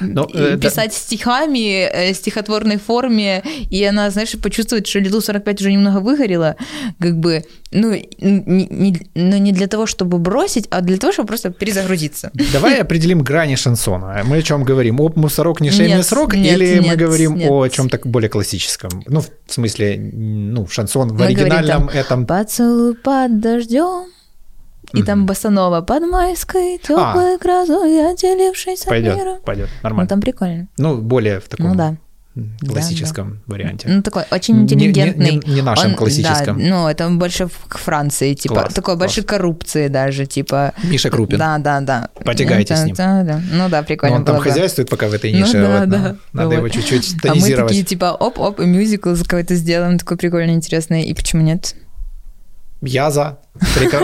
[0.00, 0.56] и э, да.
[0.56, 6.56] писать стихами, э, стихотворной форме, и она, знаешь, почувствует, что Лилу 45 уже немного выгорела,
[7.00, 11.28] как бы, ну, не, не- ну, не для того, чтобы бросить, а для того, чтобы
[11.28, 12.30] просто перезагрузиться.
[12.52, 14.22] Давай определим грани шансона.
[14.24, 15.00] Мы о чем говорим?
[15.00, 16.34] О мусорок, не шейный Нет, срок?
[16.34, 17.50] нет, или мы нет, говорим нет.
[17.50, 19.02] о чем-то более классическом?
[19.06, 22.26] Ну, в смысле, ну, шансон в Мы говорим оригинальном там, этом...
[22.26, 24.06] Поцелуй под дождем.
[24.94, 29.12] И там басанова под майской теплой грозой, отделившись от мира.
[29.14, 30.08] Пойдет, пойдет, Ну, нормально.
[30.08, 30.68] там прикольно.
[30.78, 31.96] Ну, более в таком Ну да.
[32.66, 33.88] классическом варианте.
[33.88, 35.40] Ну, такой очень Не- не- интеллигентный.
[35.44, 36.58] не- не нашем Он- классическом.
[36.58, 38.98] Да, ну, это больше к Франции, типа, Класс, такой класс.
[38.98, 40.72] больше коррупции даже, типа.
[40.84, 41.38] Миша Крупин.
[41.38, 42.08] Да, да, да.
[42.24, 42.94] Потягайте с Это- ним.
[42.96, 43.40] да, да.
[43.52, 44.50] Ну да, Но прикольно он там было бы.
[44.50, 45.52] хозяйствует пока в этой Ну нише.
[45.60, 46.16] да, вот, ну, да.
[46.32, 46.54] Надо Вот.
[46.56, 47.68] его чуть-чуть А мы тонизировать.
[47.68, 51.02] такие, типа, оп-оп, и мюзикл какой-то сделаем, такой прикольный, интересный.
[51.04, 51.74] И почему нет?
[52.82, 53.38] Я за.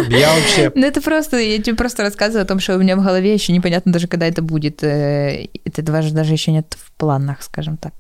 [0.09, 0.73] Я вообще...
[0.75, 3.53] Ну, это просто, я тебе просто рассказываю о том, что у меня в голове еще
[3.53, 4.83] непонятно даже, когда это будет.
[4.85, 7.93] э, Это даже, даже еще нет в планах, скажем так.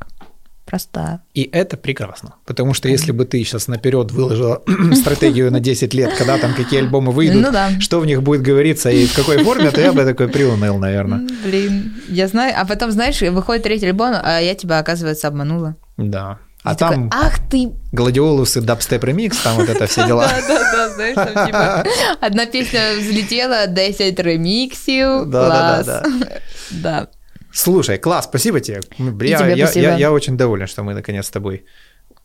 [0.65, 2.35] Просто И это прекрасно.
[2.45, 4.63] Потому что если бы ты сейчас наперед выложила
[4.95, 7.71] стратегию на 10 лет, когда там какие альбомы выйдут, Ну да.
[7.81, 11.27] что в них будет говориться и в какой форме, то я бы такой приуныл, наверное.
[11.45, 12.55] Блин, я знаю.
[12.57, 15.75] А потом, знаешь, выходит третий альбом, а я тебя, оказывается, обманула.
[15.97, 16.39] Да.
[16.71, 17.71] А там Ах ты!
[17.93, 20.29] гладиолусы, дабстеп ремикс, там вот это все дела.
[20.49, 21.85] Да-да-да, знаешь, там типа
[22.27, 26.03] одна песня взлетела, 10 ремиксів, Да-да-да, класс.
[26.71, 27.07] Да.
[27.53, 28.81] Слушай, класс, спасибо тебе.
[29.29, 31.65] Я, я- я- я очень доволен, что мы наконец с тобой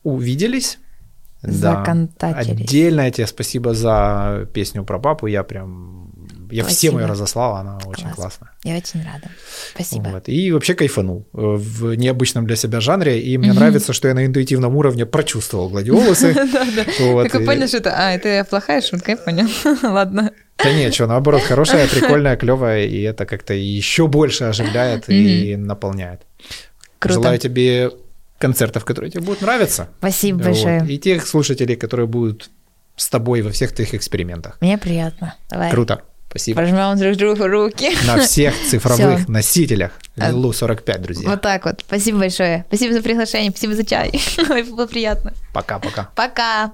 [0.04, 0.78] увиделись.
[1.42, 2.62] Законтачились.
[2.62, 5.28] Отдельное тебе спасибо за песню про папу.
[5.28, 6.03] Я прям...
[6.54, 7.00] Я всем Спасибо.
[7.02, 8.16] ее разослал, она очень Класс.
[8.16, 8.52] классная.
[8.64, 9.30] Я очень рада.
[9.74, 10.10] Спасибо.
[10.10, 10.30] Вот.
[10.30, 13.20] И вообще кайфанул э, в необычном для себя жанре.
[13.22, 16.32] И мне нравится, что я на интуитивном уровне прочувствовал гладиолусы.
[17.00, 17.94] И- понял, что это...
[17.96, 19.48] А, это плохая шутка, я понял.
[19.84, 20.32] Ладно.
[20.58, 26.22] Да нет, что, наоборот, хорошая, прикольная, клевая, и это как-то еще больше оживляет и наполняет.
[27.00, 27.16] Круто.
[27.16, 27.92] Желаю тебе
[28.38, 29.90] концертов, которые тебе будут нравиться.
[29.98, 30.46] Спасибо Вот.
[30.46, 30.86] большое.
[30.88, 32.50] И тех слушателей, которые будут
[32.96, 34.58] с тобой во всех твоих экспериментах.
[34.62, 35.36] Мне приятно.
[35.50, 35.72] Давай.
[35.72, 36.04] Круто.
[36.34, 36.62] Спасибо.
[36.62, 37.92] Пожмем друг другу руки.
[38.08, 39.32] На всех цифровых Всё.
[39.32, 41.30] носителях А- Лилу 45, друзья.
[41.30, 41.82] Вот так вот.
[41.86, 42.66] Спасибо большое.
[42.70, 44.12] Спасибо за приглашение, спасибо за чай.
[44.72, 45.34] Было приятно.
[45.54, 46.10] Пока-пока.
[46.16, 46.74] Пока.